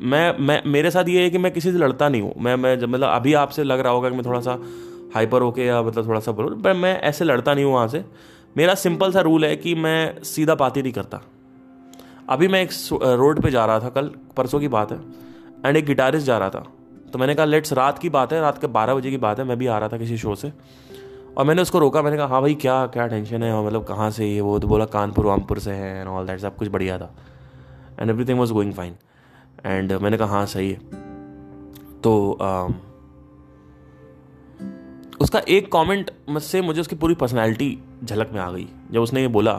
[0.00, 2.78] मैं मैं मेरे साथ ये है कि मैं किसी से लड़ता नहीं हूँ। मैं मैं
[2.78, 4.58] जब मतलब अभी आपसे लग रहा होगा कि मैं थोड़ा सा
[5.14, 8.04] हाइपर होके या मतलब थोड़ा सा बोलो पर मैं ऐसे लड़ता नहीं हूँ वहाँ से।
[8.56, 11.20] मेरा सिंपल सा रूल है कि मैं सीधा बात ही नहीं करता।
[12.28, 14.98] अभी मैं एक रोड पे जा रहा था कल परसों की बात है
[15.66, 16.64] एंड एक गिटारिस्ट जा रहा था।
[17.12, 19.44] तो मैंने कहा लेट्स रात की बात है रात के बारह बजे की बात है
[19.44, 20.52] मैं भी आ रहा था किसी शो से।
[21.38, 23.52] और मैंने उसको रोका मैंने कहा हाँ भाई क्या क्या टेंशन है?
[23.52, 24.58] और मतलब कहाँ से ये वो?
[24.58, 27.14] तो बोला कानपुर वामपुर से है एंड ऑल दैट सब कुछ बढ़िया था।
[28.00, 28.96] And everything was going fine
[29.66, 30.78] and मैंने कहा हाँ सही है।
[32.00, 32.68] तो आ,
[35.20, 36.10] उसका एक कमेंट
[36.40, 39.52] से मुझे उसकी पूरी पर्सनैलिटी झलक में आ गई, जब उसने ये बोला,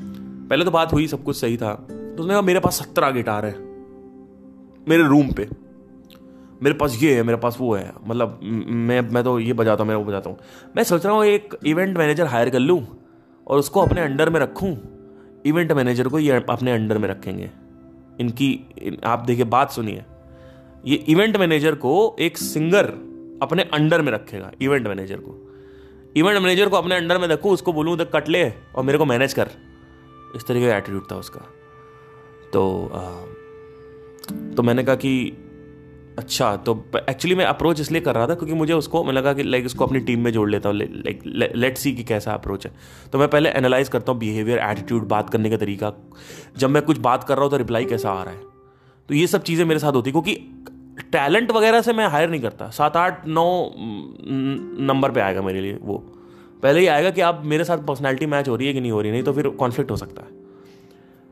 [0.00, 3.46] पहले तो बात हुई, सब कुछ सही था। तो उसने कहा, मेरे पास सत्रह गिटार
[3.46, 3.52] है,
[4.86, 5.48] मेरे रूम पे।
[6.62, 9.88] मेरे पास ये है, मेरे पास वो है। मतलब मैं मैं तो ये बजाता हूँ,
[9.88, 10.38] मैं वो बजाता हूँ।
[10.76, 12.80] मैं सोच रहा हूँ, एक इवेंट मैनेजर हायर कर लूँ
[13.46, 14.76] और उसको अपने अंडर में रखूँ।
[15.46, 17.50] इवेंट मैनेजर को ये अपने अंडर में रखेंगे।
[18.20, 20.04] इनकी आप देखिए, बात सुनिए।
[20.86, 22.92] ये इवेंट मैनेजर को एक सिंगर
[23.42, 25.42] अपने अंडर में रखेगा इवेंट मैनेजर को।
[26.16, 29.04] इवेंट मैनेजर को अपने अंडर में रखूँ उसको बोलूँ तो कट ले और मेरे को
[29.04, 29.50] मैनेज कर।
[30.36, 31.40] इस तरीके का एटीट्यूड था उसका।
[32.52, 33.00] तो आ,
[34.54, 35.42] तो मैंने कहा कि
[36.18, 39.42] अच्छा तो एक्चुअली मैं अप्रोच इसलिए कर रहा था क्योंकि मुझे उसको मैं लगा कि
[39.42, 41.22] लाइक उसको अपनी टीम में जोड़ लेता हूँ लाइक
[41.56, 42.72] लेट सी कि कैसा अप्रोच है।
[43.12, 45.92] तो मैं पहले एनालाइज करता हूँ बिहेवियर एटीट्यूड बात करने का तरीका।
[46.56, 48.40] जब मैं कुछ बात कर रहा हूँ तो रिप्लाई कैसा आ रहा है।
[49.08, 50.34] तो ये सब चीज़ें मेरे साथ होती क्योंकि
[51.12, 53.70] टैलेंट वगैरह से मैं हायर नहीं करता। सात, आठ, नौ
[54.80, 55.98] नंबर पे आएगा मेरे लिए वो।
[56.62, 59.00] पहले ही आएगा कि आप मेरे साथ पर्सनैलिटी मैच हो रही है कि नहीं हो
[59.00, 60.28] रही, नहीं तो फिर कॉन्फ्लिक्ट हो सकता है।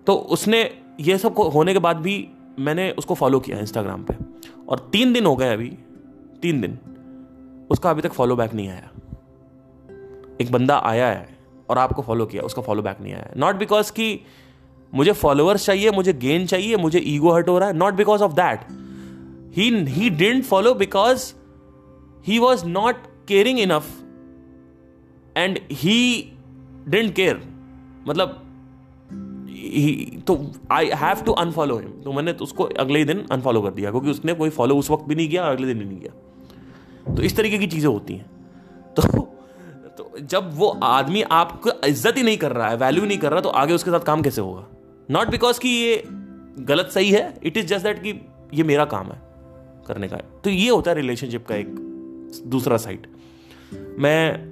[0.07, 0.70] तो उसने
[1.01, 4.14] ये सब होने के बाद भी मैंने उसको फॉलो किया इंस्टाग्राम पे।
[4.68, 5.68] और तीन दिन हो गए अभी,
[6.43, 6.79] तीन दिन,
[7.70, 8.91] उसका अभी तक फॉलो बैक नहीं आया।
[10.41, 11.29] एक बंदा आया है
[11.68, 14.20] और आपको फॉलो किया, उसका फॉलो बैक नहीं आया नॉट बिकॉज़ कि
[14.95, 18.33] मुझे फॉलोअर्स चाहिए, मुझे गेन चाहिए, मुझे ईगो हर्ट हो रहा है not because of
[18.33, 18.61] that
[19.57, 21.33] he he didn't follow because
[22.27, 23.91] he was not caring enough
[25.37, 25.99] and he
[26.89, 27.43] didn't care
[28.09, 28.41] मतलब
[30.27, 30.35] तो
[30.73, 33.91] I have to unfollow him तो मैंने तो उसको अगले ही दिन अनफॉलो कर दिया,
[33.91, 37.23] क्योंकि उसने कोई फॉलो उस वक्त भी नहीं किया अगले दिन भी नहीं किया। तो
[37.23, 38.27] इस तरीके की चीज़ें होती हैं।
[38.97, 39.03] तो
[39.99, 43.41] तो जब वो आदमी आपको इज़्ज़त ही नहीं कर रहा है वैल्यू नहीं कर रहा
[43.41, 44.67] तो आगे उसके साथ काम कैसे होगा?
[45.11, 46.03] नॉट बिकॉज़ कि ये
[46.63, 48.21] गलत सही है इट इज़ जस्ट दैट कि
[48.55, 49.21] ये मेरा काम है।
[49.87, 51.74] करने का तो ये होता है रिलेशनशिप का एक
[52.47, 53.07] दूसरा साइड
[53.99, 54.51] मैं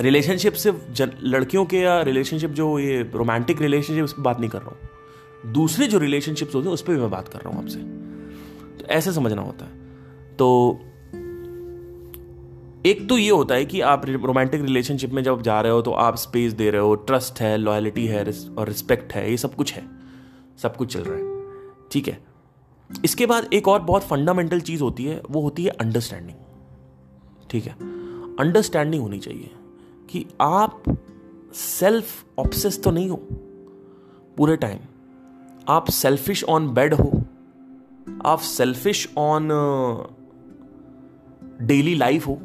[0.00, 4.58] रिलेशनशिप सिर्फ़ लड़कियों के या रिलेशनशिप जो ये रोमांटिक रिलेशनशिप उस पर बात नहीं कर
[4.58, 7.62] रहा हूँ। दूसरे जो रिलेशनशिप्स होते हैं, उस पर भी मैं बात कर रहा हूँ
[7.62, 7.78] आपसे।
[8.78, 9.72] तो ऐसे समझना होता है।
[10.36, 10.80] तो
[12.86, 15.92] एक तो ये होता है कि आप रोमांटिक रिलेशनशिप में जब जा रहे हो तो
[15.92, 18.24] आप स्पेस दे रहे हो ट्रस्ट है लॉयलिटी है
[18.58, 19.84] और रिस्पेक्ट है, ये सब कुछ है।
[20.62, 22.18] सब कुछ चल रहा है। ठीक है?
[23.04, 26.36] इसके बाद एक और बहुत फंडामेंटल चीज़ होती है, वो होती है अंडरस्टैंडिंग
[27.50, 27.72] ठीक है?
[28.36, 29.50] अंडरस्टैंडिंग होनी चाहिए
[30.10, 30.82] कि आप
[31.54, 33.16] सेल्फ ऑप्सेस तो नहीं हो
[34.36, 34.78] पूरे टाइम
[35.68, 37.22] आप सेल्फिश ऑन बेड हो।
[38.24, 39.48] आप सेल्फिश ऑन
[41.62, 42.38] डेली लाइफ हो।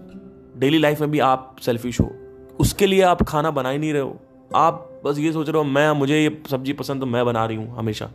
[0.58, 2.12] डेली लाइफ में भी आप सेल्फिश हो।
[2.60, 4.20] उसके लिए आप खाना बना ही नहीं रहे हो।
[4.56, 7.58] आप बस ये सोच रहे हो, मैं, मुझे ये सब्ज़ी पसंद तो मैं बना रही
[7.58, 8.12] हूँ हमेशा।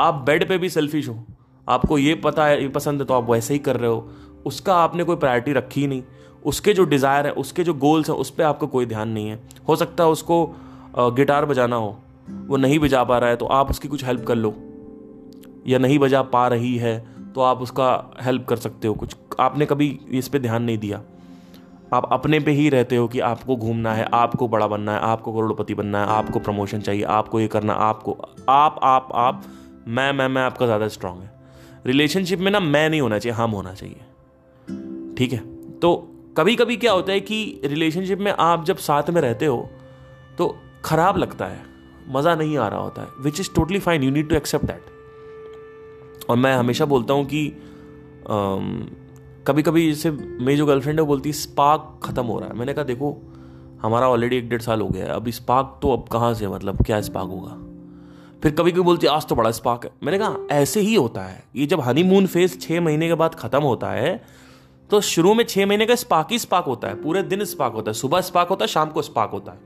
[0.00, 1.24] आप बेड पे भी सेल्फिश हो।
[1.68, 4.08] आपको ये पता है, ये पसंद है तो आप वैसे ही कर रहे हो।
[4.46, 6.02] उसका आपने कोई प्रायोरिटी रखी ही नहीं।
[6.42, 9.40] उसके जो डिज़ायर है, उसके जो गोल्स हैं, उस पर आपका कोई ध्यान नहीं है।
[9.68, 10.44] हो सकता है उसको
[10.96, 11.96] गिटार बजाना हो,
[12.46, 14.54] वो नहीं बजा पा रहा है तो आप उसकी कुछ हेल्प कर लो।
[15.66, 16.98] या नहीं बजा पा रही है
[17.34, 17.88] तो आप उसका
[18.22, 21.00] हेल्प कर सकते हो। कुछ, आपने कभी इस पर ध्यान नहीं दिया।
[21.92, 25.32] आप अपने पे ही रहते हो कि आपको घूमना है, आपको बड़ा बनना है, आपको
[25.32, 28.16] करोड़पति बनना है, आपको प्रमोशन चाहिए, आपको ये करना, आपको,
[28.48, 29.42] आप आप आप,
[29.88, 31.37] मैं मैं मैं आपका ज़्यादा स्ट्रांग है।
[31.88, 35.38] रिलेशनशिप में ना मैं नहीं होना चाहिए, हम होना चाहिए। ठीक है?
[35.80, 35.94] तो
[36.36, 39.68] कभी कभी क्या होता है कि रिलेशनशिप में आप जब साथ में रहते हो
[40.38, 41.62] तो खराब लगता है,
[42.08, 46.26] मज़ा नहीं आ रहा होता है which is totally fine you need to accept that
[46.30, 47.50] और मैं हमेशा बोलता हूँ कि
[49.46, 52.72] कभी कभी जैसे मेरी जो गर्लफ्रेंड है, वो बोलती स्पार्क ख़त्म हो रहा है। मैंने
[52.74, 53.16] कहा, देखो,
[53.82, 56.84] हमारा ऑलरेडी एक डेढ़ साल हो गया है अभी स्पार्क तो अब कहाँ से मतलब
[56.86, 57.56] क्या स्पार्क होगा?
[58.42, 61.42] फिर कभी कभी बोलती, आज तो बड़ा स्पार्क है। मैंने कहा, ऐसे ही होता है।
[61.56, 64.20] ये जब हनीमून फ़ेज़ छः महीने के बाद ख़त्म होता है
[64.90, 67.90] तो शुरू में छः महीने का स्पार्क ही स्पार्क होता है। पूरे दिन स्पार्क होता
[67.90, 69.58] है। सुबह स्पार्क होता है, शाम को स्पार्क होता है।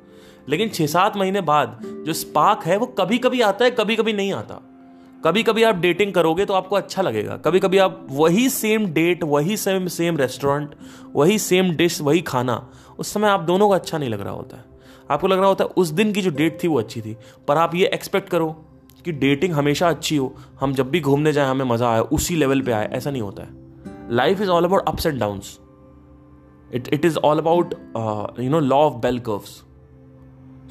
[0.49, 4.13] लेकिन छः सात महीने बाद जो स्पार्क है, वो कभी कभी आता है कभी कभी
[4.13, 4.61] नहीं आता।
[5.25, 9.23] कभी कभी आप डेटिंग करोगे तो आपको अच्छा लगेगा। कभी कभी आप वही सेम डेट
[9.25, 10.75] वही सेम सेम रेस्टोरेंट
[11.15, 12.67] वही सेम डिश वही खाना,
[12.99, 14.65] उस समय आप दोनों को अच्छा नहीं लग रहा होता है।
[15.11, 17.17] आपको लग रहा होता है उस दिन की जो डेट थी वो अच्छी थी,
[17.49, 18.51] पर आप ये एक्सपेक्ट करो
[19.05, 22.61] कि डेटिंग हमेशा अच्छी हो, हम जब भी घूमने जाए, हमें मज़ा आए, उसी लेवल
[22.63, 25.59] पे आए, ऐसा नहीं होता है। Life is all about ups and downs
[26.75, 27.75] it it is all about
[28.41, 29.63] you know law of bell curves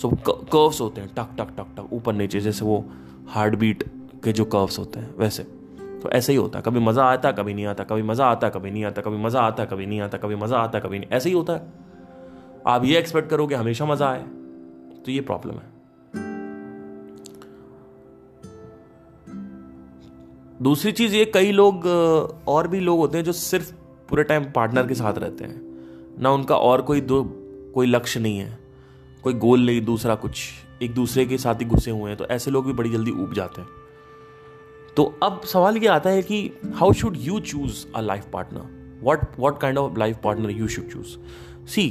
[0.01, 2.83] so curves होते हैं, टक टक टक टक, ऊपर नीचे, जैसे वो
[3.29, 3.83] हार्ट बीट
[4.23, 5.43] के जो कर्व्स होते हैं, वैसे।
[6.01, 8.71] तो ऐसे ही होता है, कभी मज़ा आता, कभी नहीं आता, कभी मज़ा आता, कभी
[8.71, 11.35] नहीं आता, कभी मज़ा आता, कभी नहीं आता, कभी मज़ा आता, कभी नहीं, ऐसे ही
[11.35, 11.80] होता है।
[12.67, 14.23] आप ये एक्सपेक्ट करो कि हमेशा मज़ा आए
[15.05, 15.69] तो ये प्रॉब्लम है।
[20.61, 21.85] दूसरी चीज़ ये, कई लोग
[22.47, 23.71] और भी लोग होते हैं जो सिर्फ़
[24.09, 27.23] पूरे टाइम पार्टनर के साथ रहते हैं। ना उनका और कोई दो,
[27.75, 28.57] कोई लक्ष्य नहीं है,
[29.23, 30.41] कोई गोल नहीं, दूसरा कुछ।
[30.83, 33.33] एक दूसरे के साथ ही घुसे हुए हैं तो ऐसे लोग भी बड़ी जल्दी ऊब
[33.33, 33.69] जाते हैं।
[34.95, 36.39] तो अब सवाल ये आता है कि
[36.75, 40.89] how should you choose a life partner what what kind of life partner you should
[40.89, 41.17] choose
[41.67, 41.87] see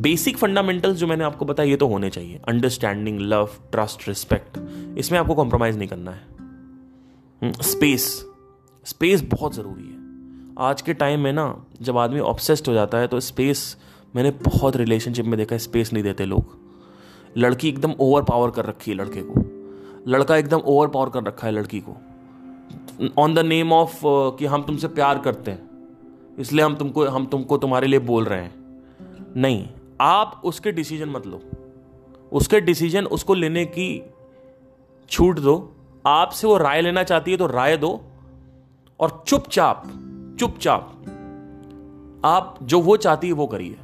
[0.00, 4.58] basic fundamentals जो मैंने आपको बताया ये तो होने चाहिए। अंडरस्टैंडिंग लव ट्रस्ट रिस्पेक्ट
[4.98, 6.22] इसमें आपको कॉम्प्रोमाइज नहीं करना है।
[7.62, 8.34] स्पेस हम्म,
[8.84, 10.00] स्पेस बहुत ज़रूरी है।
[10.58, 13.76] आज के टाइम में ना जब आदमी ऑब्सेस्ड हो जाता है तो स्पेस
[14.16, 16.58] मैंने बहुत रिलेशनशिप में देखा है स्पेस नहीं देते लोग।
[17.36, 19.40] लड़की एकदम ओवर पावर कर रखी है लड़के को।
[20.10, 21.96] लड़का एकदम ओवर पावर कर रखा है लड़की को।
[23.18, 25.68] ऑन द नेम ऑफ़ कि हम तुमसे प्यार करते हैं।
[26.38, 28.82] इसलिए हम तुमको हम तुमको तुम्हारे लिए बोल रहे हैं।
[29.36, 29.68] नहीं।
[30.00, 31.40] आप उसके डिसीज़न मत लो।
[32.32, 34.04] उसके डिसीज़न उसको लेने की
[35.10, 35.76] छूट दो।
[36.06, 38.02] आपसे वो राय लेना चाहती है तो राय दो।
[39.00, 39.82] और चुपचाप
[40.40, 40.96] चुपचाप
[42.24, 43.76] आप जो वो चाहती है वो करिए।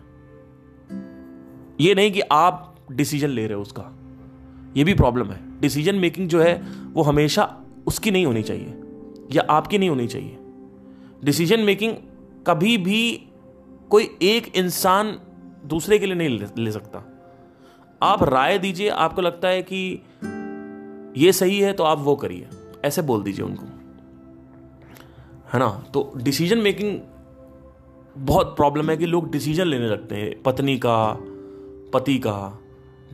[1.81, 3.83] ये नहीं कि आप डिसीज़न ले रहे हो उसका।
[4.77, 6.63] ये भी प्रॉब्लम है। डिसीज़न मेकिंग जो है,
[6.93, 8.81] वो हमेशा उसकी नहीं होनी चाहिए।
[9.33, 10.39] या आपकी नहीं होनी चाहिए।
[11.25, 11.95] डिसीज़न मेकिंग
[12.47, 13.29] कभी भी
[13.91, 15.21] कोई एक इंसान
[15.67, 17.05] दूसरे के लिए नहीं ले सकता।
[18.03, 20.03] आप राय दीजिए, आपको लगता है कि
[21.17, 22.49] ये सही है तो आप वो करिए।
[22.85, 23.67] ऐसे बोल दीजिए उनको।
[25.53, 25.69] है ना?
[25.95, 26.99] तो डिसीज़न मेकिंग
[28.19, 31.17] बहुत प्रॉब्लम है कि लोग डिसीज़न लेने लगते हैं। पत्नी का,
[31.95, 32.59] पति का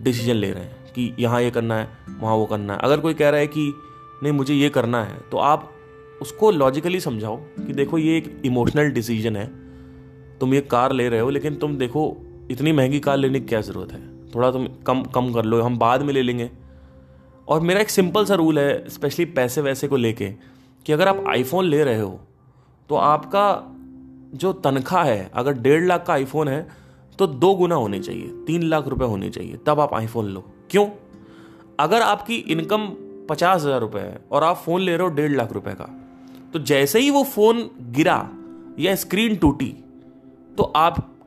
[0.00, 1.88] डिसीज़न ले रहे हैं कि यहाँ ये करना है,
[2.20, 3.72] वहाँ वो करना है। अगर कोई कह रहा है कि
[4.22, 5.70] नहीं, मुझे ये करना है तो आप
[6.22, 9.46] उसको लॉजिकली समझाओ कि देखो, ये एक इमोशनल डिसीज़न है।
[10.38, 12.04] तुम ये कार ले रहे हो, लेकिन तुम देखो
[12.52, 14.00] इतनी महँगी कार लेने की क्या ज़रूरत है?
[14.34, 16.50] थोड़ा तुम कम कम कर लो, हम बाद में ले लेंगे।
[17.48, 20.28] और मेरा एक सिंपल सा रूल है स्पेशली पैसे वैसे को लेके,
[20.86, 22.20] कि अगर आप आईफोन ले रहे हो
[22.90, 23.44] तो आपका
[24.34, 26.66] जो तनख्वाह है, अगर डेढ़ लाख का आईफोन है
[27.18, 30.86] तो दो गुना होने चाहिए, तीन लाख रुपए होने चाहिए, तब आप आईफोन लो। क्यों?
[31.78, 32.86] अगर आपकी इनकम
[33.28, 35.88] पचास हज़ार रुपये है, और आप फ़ोन ले रहे हो डेढ़ लाख रुपए का
[36.52, 38.28] तो जैसे ही वो फ़ोन गिरा,
[38.78, 39.74] या स्क्रीन टूटी
[40.58, 40.62] तो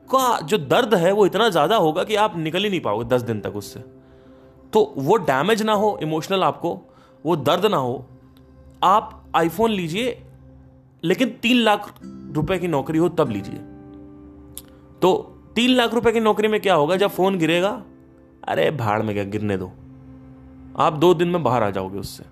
[0.06, 3.22] आपका जो दर्द है वो इतना ज़्यादा होगा कि आप निकल ही नहीं पाओगे दस
[3.22, 3.80] दिन तक उससे।
[4.72, 6.78] तो वो डैमेज ना हो इमोशनल आपको,
[7.24, 8.06] वो दर्द ना हो,
[8.84, 10.22] आप आईफोन लीजिए,
[11.02, 11.94] लेकिन तीन लाख
[12.32, 13.58] रुपए की नौकरी हो तब लीजिए।
[15.02, 15.12] तो
[15.56, 17.82] तीन लाख रुपए की नौकरी में क्या होगा, जब फ़ोन गिरेगा,
[18.48, 19.72] अरे भाड़ में क्या, गिरने दो।
[20.78, 22.24] आप दो दिन में बाहर आ जाओगे उससे।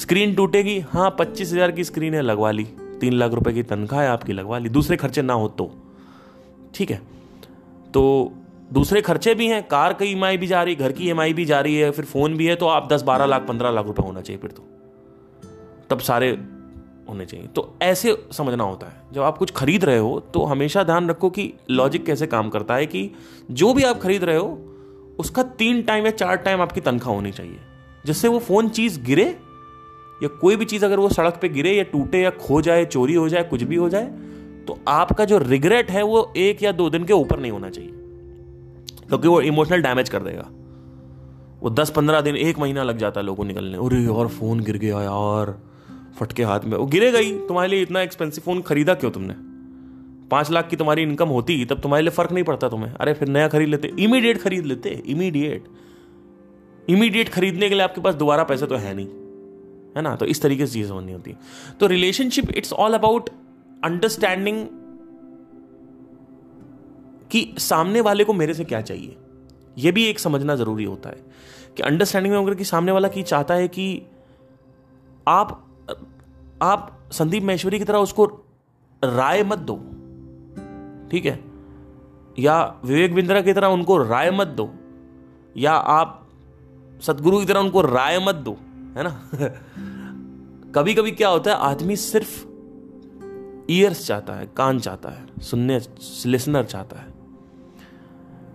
[0.00, 2.64] स्क्रीन टूटेगी हाँ पच्चीस हज़ार की स्क्रीन है, लगवा ली।
[3.00, 5.70] तीन लाख रुपए की तनख्वाह है आपकी, लगवा ली। दूसरे खर्चे ना हो तो।
[6.74, 7.00] ठीक है।
[7.94, 8.32] तो
[8.72, 11.44] दूसरे खर्चे भी हैं, कार की ई भी जा रही है घर की ई भी
[11.44, 14.02] जा रही है, फिर फ़ोन भी है तो आप दस बारह लाख, पंद्रह लाख रुपए
[14.02, 14.64] होना चाहिए फिर तो।
[15.90, 16.30] तब सारे
[17.08, 20.82] होने चाहिए। तो ऐसे समझना होता है। जब आप कुछ खरीद रहे हो तो हमेशा
[20.82, 23.10] ध्यान रखो कि लॉजिक कैसे काम करता है कि
[23.50, 24.74] जो भी आप खरीद रहे हो,
[25.18, 27.58] उसका तीन टाइम या चार टाइम आपकी तनख्वाह होनी चाहिए।
[28.06, 29.26] जिससे वो फ़ोन चीज़ गिरे,
[30.22, 33.14] या कोई भी चीज़ अगर वो सड़क पे गिरे, या टूटे, या खो जाए, चोरी
[33.14, 34.06] हो जाए, कुछ भी हो जाए
[34.66, 37.90] तो आपका जो रिग्रेट है वो एक या दो दिन के ऊपर नहीं होना चाहिए।
[39.08, 40.48] क्योंकि वो इमोशनल डैमेज कर देगा।
[41.60, 44.76] वो दस पंद्रह दिन, एक महीना लग जाता है लोगों निकलने। अरे यार फ़ोन गिर
[44.76, 45.58] गया यार।
[46.20, 49.34] फटके हाथ में। वो गिरेगा ही तुम्हारे लिए इतना एक्सपेंसिव फ़ोन खरीदा क्यों तुमने?
[50.28, 53.28] पाँच लाख की तुम्हारी इनकम होती, तब तुम्हारे लिए फ़र्क नहीं पड़ता तुम्हें। अरे फिर
[53.28, 55.64] नया खरीद लेते। इमीडिएट खरीद लेते। इमीडिएट
[56.88, 59.06] इमीडिएट खरीदने के लिए आपके पास दोबारा पैसे तो है नहीं।
[59.96, 60.16] है ना?
[60.16, 61.34] तो इस तरीके से चीज़ें होनी होती
[61.80, 63.30] तो relationship it's all about
[63.84, 64.66] understanding
[67.30, 69.16] कि सामने वाले को मेरे से क्या चाहिए?
[69.78, 71.26] यह भी एक समझना ज़रूरी होता है
[71.76, 74.02] कि अंडरस्टैंडिंग में अगर कि सामने वाला की चाहता है कि
[75.28, 75.66] आप
[76.62, 78.24] आप संदीप महेश्वरी की तरह उसको
[79.04, 79.76] राय मत दो,
[81.10, 81.44] ठीक है?
[82.38, 84.74] या विवेक बिंद्रा की तरह उनको राय मत दो,
[85.56, 86.28] या आप
[87.00, 88.52] सदगुरु की तरह उनको राय मत दो,
[88.96, 89.30] है ना?
[90.74, 92.53] कभी कभी क्या होता है, आदमी सिर्फ़
[93.70, 95.80] ईयर्स चाहता है कान चाहता है सुनने
[96.26, 97.12] लिसनर चाहता है।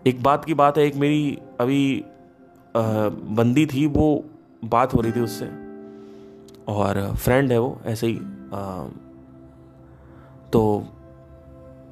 [0.08, 2.04] एक बात की बात है एक मेरी अभी
[2.76, 4.24] बंदी थी वो
[4.66, 5.46] बात हो रही थी उससे।
[6.68, 8.16] और फ्रेंड है वो ऐसे ही
[8.54, 8.88] आ,
[10.54, 10.84] तो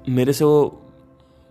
[0.10, 0.82] मेरे से वो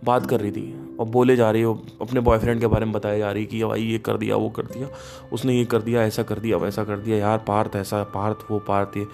[0.01, 3.17] बात कर रही थी। और बोले जा रही हो अपने बॉयफ्रेंड के बारे में बताया
[3.17, 4.87] जा रही कि भाई ये कर दिया वो कर दिया
[5.33, 8.59] उसने ये कर दिया ऐसा कर दिया वैसा कर दिया यार पार्थ ऐसा पार्थ वो
[8.59, 9.05] पार्थ ये।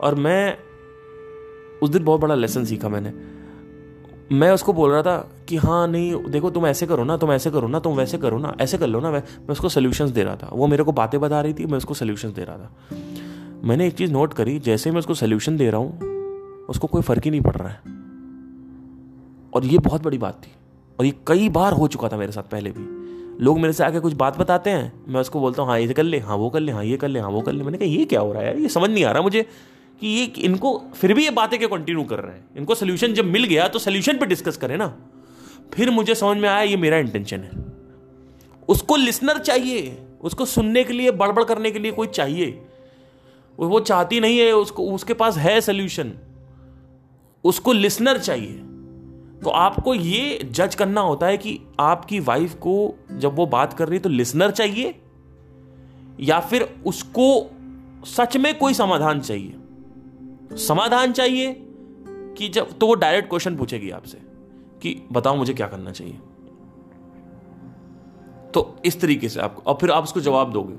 [0.00, 0.58] और मैं
[1.82, 3.12] उस दिन बहुत बड़ा लेसन सीखा मैंने।
[4.32, 7.50] मैं उसको बोल रहा था कि हाँ नहीं, देखो, तुम ऐसे करो ना, तुम ऐसे
[7.50, 10.24] करो ना, तुम वैसे करो ना, ऐसे कर लो ना, मैं मैं उसको सोल्यूशंस दे
[10.24, 12.70] रहा था। वो मेरे को बातें बता रही थी, मैं उसको सोल्यूशंस दे रहा था।
[13.64, 16.00] मैंने एक चीज़ नोट करी, जैसे मैं उसको सोल्यूशन दे रहा हूँ,
[16.64, 17.80] उसको कोई फ़र्क ही नहीं पड़ रहा है।
[19.54, 20.52] और ये बहुत बड़ी बात थी।
[20.98, 22.96] और ये कई बार हो चुका था मेरे साथ पहले भी।
[23.44, 26.02] लोग मेरे से आके कुछ बात बताते हैं, मैं उसको बोलता हूँ हाँ ये कर
[26.02, 27.88] ले हाँ वो कर ले हाँ ये कर ले हाँ वो कर ले। मैंने कहा,
[27.88, 28.56] ये क्या हो रहा है यार?
[28.56, 29.46] ये समझ नहीं आ रहा मुझे।
[30.00, 32.44] कि ये इनको फिर भी ये बातें क्यों कंटिन्यू कर रहे हैं?
[32.56, 34.96] इनको सोल्यूशन जब मिल गया तो सोल्यूशन पे डिस्कस करें ना।
[35.74, 37.50] फिर मुझे समझ में आया, ये मेरा इंटेंशन है।
[38.68, 42.62] उसको लिसनर चाहिए, उसको सुनने के लिए, बड़बड़ करने के लिए कोई चाहिए।
[43.58, 46.12] वो चाहती नहीं है, उसको, उसके पास है सोल्यूशन
[47.44, 48.52] उसको लिसनर चाहिए।
[49.42, 53.88] तो आपको ये जज करना होता है कि आपकी वाइफ को जब वो बात कर
[53.88, 54.94] रही है तो लिसनर चाहिए?
[56.20, 57.50] या फिर उसको
[58.04, 59.54] सच में कोई समाधान चाहिए?
[60.52, 61.56] समाधान चाहिए
[62.38, 64.18] कि जब तो वो डायरेक्ट क्वेश्चन पूछेगी आपसे
[64.82, 66.18] कि बताओ मुझे क्या करना चाहिए।
[68.54, 70.74] तो इस तरीके से आपको, और फिर आप उसको जवाब दोगे।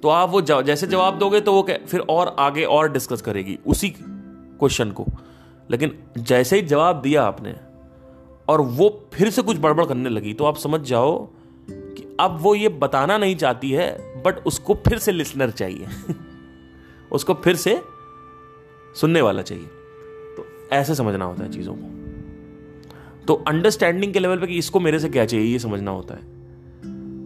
[0.00, 3.90] तो आप वो जैसे जवाब दोगे तो वो फिर और आगे और डिस्कस करेगी उसी
[3.98, 5.06] क्वेश्चन को।
[5.70, 7.56] लेकिन जैसे ही जवाब दिया आपने,
[8.48, 11.28] और वो फिर से कुछ बड़बड़ करने लगी तो आप समझ जाओ
[11.70, 15.86] कि अब वो ये बताना नहीं चाहती है बट उसको फिर से लिसनर चाहिए।
[17.12, 17.82] उसको फिर से
[18.94, 19.66] सुनने वाला चाहिए।
[20.36, 22.02] तो ऐसे समझना होता है चीज़ों को।
[23.26, 26.20] तो अंडरस्टैंडिंग के लेवल पे कि इसको मेरे से क्या चाहिए, ये समझना होता है।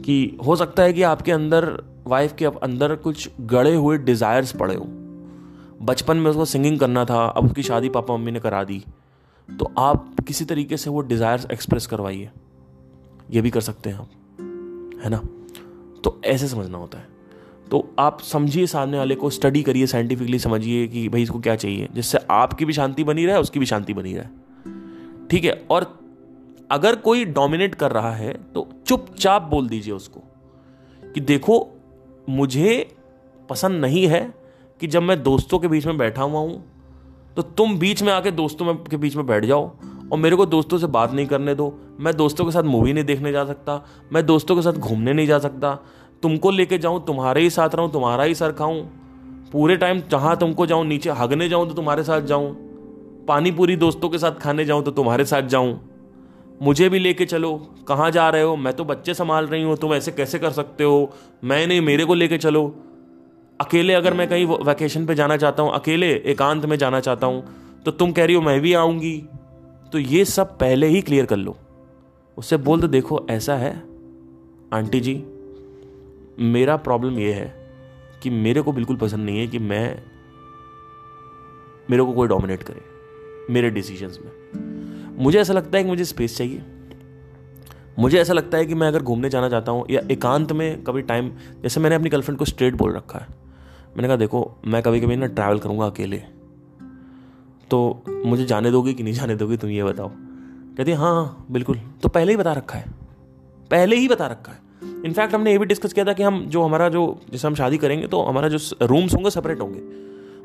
[0.03, 4.75] कि हो सकता है कि आपके अंदर वाइफ के अंदर कुछ गड़े हुए डिज़ायर्स पड़े
[4.75, 4.85] हो।
[5.83, 8.85] बचपन में उसको सिंगिंग करना था, अब उसकी शादी पापा मम्मी ने करा दी।
[9.59, 12.31] तो आप किसी तरीके से वो डिज़ायर्स एक्सप्रेस करवाइए।
[13.31, 14.09] ये भी कर सकते हैं आप।
[15.05, 15.23] है ना?
[16.05, 17.16] तो ऐसे समझना होता है।
[17.71, 21.89] तो आप समझिए सामने वाले को स्टडी करिए साइंटिफिकली समझिए कि भाई इसको क्या चाहिए,
[21.95, 25.99] जिससे आपकी भी शांति बनी रहे, उसकी भी शांति बनी रहे। ठीक है, और
[26.71, 30.23] अगर कोई डोमिनेट कर रहा है तो चुपचाप बोल दीजिए उसको
[31.03, 31.67] कि देखो,
[32.29, 32.97] मुझे
[33.49, 34.21] पसंद नहीं है
[34.81, 36.65] कि जब मैं दोस्तों के बीच में बैठा हुआ हूँ
[37.37, 39.71] तो तुम बीच में आके दोस्तों में के बीच में बैठ जाओ
[40.13, 43.05] और मेरे को दोस्तों से बात नहीं करने दो। मैं दोस्तों के साथ मूवी नहीं
[43.05, 45.79] देखने जा सकता, मैं दोस्तों के साथ घूमने नहीं जा सकता।
[46.23, 48.81] तुमको लेके जाऊँ, तुम्हारे ही साथ रहूँ, तुम्हारा ही सर खाऊं।
[49.53, 52.55] पूरे टाइम जहाँ तुमको जाऊँ, नीचे हगने जाऊँ तो तुम्हारे साथ जाऊँ।
[53.29, 55.79] पानी पूरी दोस्तों के साथ खाने जाऊँ तो तुम्हारे साथ जाऊँ।
[56.63, 57.55] मुझे भी लेके चलो।
[57.89, 58.57] कहाँ जा रहे हो?
[58.57, 61.13] मैं तो बच्चे संभाल रही हूँ, तुम ऐसे कैसे कर सकते हो?
[61.45, 62.67] मैं नहीं, मेरे को लेके चलो।
[63.61, 67.45] अकेले अगर मैं कहीं वैकेशन पे जाना चाहता हूँ, अकेले एकांत में जाना चाहता हूँ
[67.85, 69.17] तो तुम कह रही हो, मैं भी आऊँगी।
[69.93, 71.57] तो ये सब पहले ही क्लियर कर लो।
[72.37, 73.73] उससे बोल दो देखो, ऐसा है?
[74.73, 75.15] आंटी जी
[76.41, 77.71] मेरा प्रॉब्लम ये है
[78.23, 80.03] कि मेरे को बिल्कुल पसंद नहीं है कि मैं
[81.91, 82.83] मेरे को कोई डोमिनेट करे,
[83.53, 84.33] मेरे डिसीजंस में।
[85.19, 86.63] मुझे ऐसा लगता है कि मुझे स्पेस चाहिए।
[87.99, 91.03] मुझे ऐसा लगता है कि मैं अगर घूमने जाना चाहता हूँ या एकांत में कभी
[91.03, 91.29] टाइम
[91.63, 93.27] जैसे मैंने अपनी गर्लफ्रेंड को स्ट्रेट बोल रखा है।
[93.97, 96.17] मैंने कहा, देखो, मैं कभी कभी ना ट्रैवल करूँगा अकेले।
[97.71, 100.11] तो मुझे जाने दोगे कि नहीं जाने दोगे, तुम ये बताओ?
[100.77, 102.91] कहती हाँ हाँ बिल्कुल। तो पहले ही बता रखा है।
[103.71, 104.66] पहले ही बता रखा है।
[105.05, 107.79] इनफैक्ट हमने ये भी डिस्कस किया था कि हम जो हमारा जो, जैसे हम शादी
[107.79, 109.81] करेंगे तो हमारा जो रूम्स होंगे सेपरेट होंगे।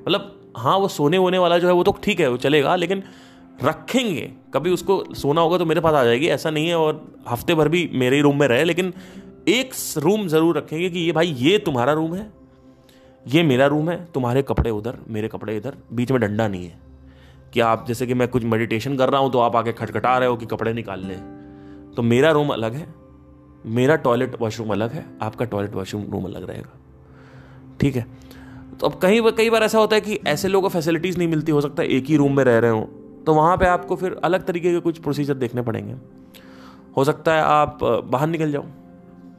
[0.01, 3.03] मतलब हाँ वो सोने वोने वाला जो है वो तो ठीक है, वो चलेगा, लेकिन
[3.63, 7.55] रखेंगे, कभी उसको सोना होगा तो मेरे पास आ जाएगी, ऐसा नहीं है और हफ़्ते
[7.55, 8.93] भर भी मेरे ही रूम में रहे, लेकिन
[9.47, 12.31] एक रूम ज़रूर रखेंगे कि ये भाई, ये तुम्हारा रूम है,
[13.25, 16.79] ये मेरा रूम है, तुम्हारे कपड़े उधर, मेरे कपड़े इधर, बीच में डंडा नहीं है।
[17.53, 20.29] कि आप, जैसे कि मैं कुछ मेडिटेशन कर रहा हूँ तो आप आके खटखटा रहे
[20.29, 22.87] हो कि कपड़े निकाल लें। तो मेरा रूम अलग है
[23.65, 26.77] मेरा टॉयलेट वॉशरूम अलग है आपका टॉयलेट वॉशरूम रूम अलग रहेगा।
[27.79, 28.05] ठीक है?
[28.79, 31.51] तो अब कहीं कई बार ऐसा होता है कि ऐसे लोगों को फैसिलिटीज़ नहीं मिलती
[31.51, 32.81] हो सकता है एक ही रूम में रह रहे हो।
[33.25, 35.95] तो वहाँ पे आपको फिर अलग तरीके के कुछ प्रोसीजर देखने पड़ेंगे।
[36.97, 38.63] हो सकता है आप बाहर निकल जाओ।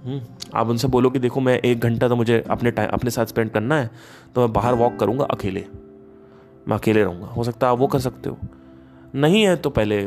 [0.04, 0.20] हम्म,
[0.54, 3.50] आप उनसे बोलो कि देखो मैं एक घंटा तो मुझे अपने टाइम अपने साथ स्पेंड
[3.50, 3.90] करना है
[4.34, 5.64] तो मैं बाहर वॉक करूँगा अकेले।
[6.68, 8.38] मैं अकेले रहूँगा। हो सकता है आप वो कर सकते हो।
[9.14, 10.06] नहीं है तो पहले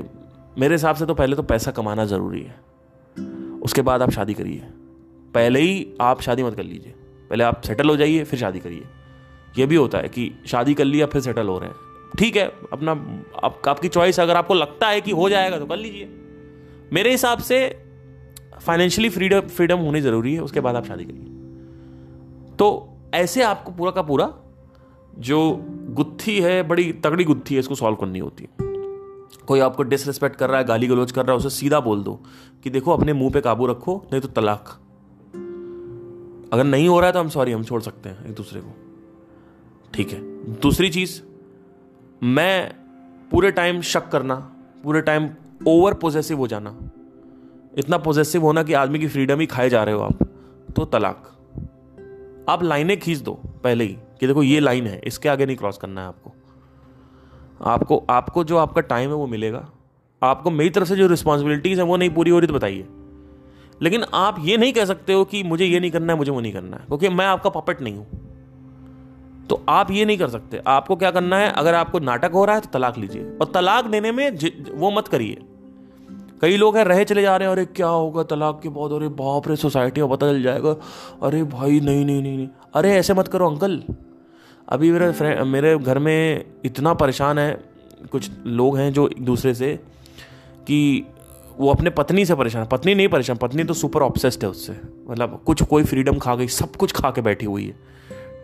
[0.58, 2.56] मेरे हिसाब से तो पहले तो पैसा कमाना ज़रूरी है।
[3.66, 4.62] उसके बाद आप शादी करिए।
[5.34, 6.94] पहले ही आप शादी मत कर लीजिए।
[7.30, 8.84] पहले आप सेटल हो जाइए फिर शादी करिए।
[9.58, 11.76] ये भी होता है कि शादी कर लिया फिर सेटल हो रहे हैं।
[12.18, 12.92] ठीक है अपना
[13.44, 16.10] आप, आपकी चॉइस अगर आपको लगता है कि हो जाएगा तो कर लीजिए।
[16.94, 17.80] मेरे हिसाब से
[18.62, 23.92] फाइनेंशियली फ्रीडम फ्रीडम होनी ज़रूरी है उसके बाद आप शादी करिए। तो ऐसे आपको पूरा
[23.92, 24.34] का पूरा
[25.20, 28.75] जो गुत्थी है बड़ी तगड़ी गुत्थी है इसको सॉल्व करनी होती है।
[29.48, 32.20] कोई आपको डिसरिस्पेक्ट कर रहा है गाली गलोच कर रहा है, उसे सीधा बोल दो
[32.64, 34.80] कि देखो, अपने मुँह पे काबू रखो, नहीं तो तलाक।
[36.54, 38.76] अगर नहीं हो रहा है तो हम सॉरी हम छोड़ सकते हैं एक दूसरे को।
[39.94, 40.20] ठीक है।
[40.60, 41.22] दूसरी चीज़,
[42.24, 42.76] मैं
[43.32, 44.36] पूरे टाइम शक करना,
[44.84, 45.30] पूरे टाइम
[45.68, 46.78] ओवर पोजेसिव हो जाना।
[47.78, 50.24] इतना पोजेसिव होना कि आदमी की फ्रीडम ही खाए जा रहे हो आप
[50.76, 51.32] तो तलाक।
[52.50, 55.78] आप लाइनें खींच दो, पहले ही, कि देखो ये लाइन है, इसके आगे नहीं क्रॉस
[55.78, 56.35] करना है आपको।
[57.62, 59.70] आपको आपको जो आपका टाइम है वो मिलेगा।
[60.24, 62.88] आपको मेरी तरफ़ से जो रिस्पॉन्सिबिलिटीज़ हैं वो नहीं पूरी हो रही तो बताइए।
[63.82, 66.40] लेकिन आप ये नहीं कह सकते हो कि मुझे ये नहीं करना है, मुझे वो
[66.42, 68.08] नहीं करना है, क्योंकि मैं आपका पपेट नहीं हूँ।
[69.50, 71.52] तो आप ये नहीं कर सकते। आपको क्या करना है?
[71.52, 74.38] अगर आपको नाटक हो रहा है तो तलाक लीजिए। और तलाक देने में
[74.72, 75.42] वो मत करिए।
[76.42, 78.92] कई लोग हैं, रहे चले जा रहे हैं, अरे क्या होगा तलाक के बाद?
[78.92, 80.72] अरे बाप रे सोसाइटी में पता चल जाएगा।
[81.24, 83.84] अरे भाई, नहीं नहीं नहीं नहीं। अरे ऐसे मत करो, अंकल।
[84.70, 87.64] अभी मेरे मेरे घर में इतना परेशान है,
[88.12, 89.80] कुछ लोग हैं जो एक दूसरे से,
[90.68, 91.06] कि
[91.58, 95.44] वो अपने पत्नी से परेशान पत्नी नहीं परेशान, पत्नी तो सुपर ऑब्सेस्ड है उससे। मतलब
[95.46, 97.76] कुछ कोई फ्रीडम खा गई सब कुछ खा के बैठी हुई है।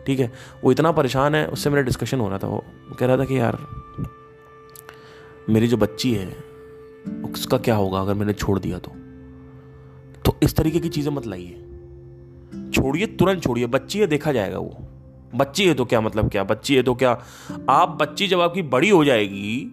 [0.06, 0.32] ठीक है?
[0.64, 2.64] वो इतना परेशान है, उससे मेरा डिस्कशन हो रहा था। वो
[2.98, 3.58] कह रहा था कि यार,
[5.48, 6.36] मेरी जो बच्ची है,
[7.32, 8.92] उसका क्या होगा अगर मैंने छोड़ दिया तो?
[10.24, 11.64] तो इस तरीके की चीज़ें मत लाइए।
[12.70, 14.88] छोड़िए, तुरंत छोड़िए। बच्ची है, देखा जाएगा वो।
[15.34, 16.44] बच्ची है तो क्या मतलब क्या?
[16.44, 17.10] बच्ची है तो क्या?
[17.70, 19.72] आप बच्ची जब आपकी बड़ी हो जाएगी,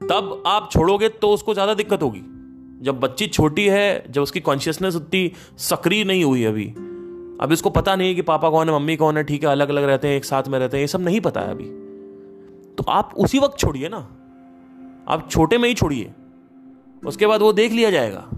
[0.00, 2.22] तब आप छोड़ोगे तो उसको ज़्यादा दिक्कत होगी।
[2.84, 6.66] जब बच्ची छोटी है, जब उसकी कॉन्शियसनेस उतनी सक्रिय नहीं हुई अभी।
[7.40, 9.68] अब इसको पता नहीं है कि पापा कौन है, मम्मी कौन है, ठीक है अलग
[9.68, 11.64] अलग रहते हैं, एक साथ में रहते हैं, ये सब नहीं पता है अभी।
[12.76, 13.96] तो आप उसी वक्त छोड़िए ना।
[15.08, 16.12] आप छोटे में ही छोड़िए।
[17.06, 18.28] उसके बाद वो देख लिया जाएगा।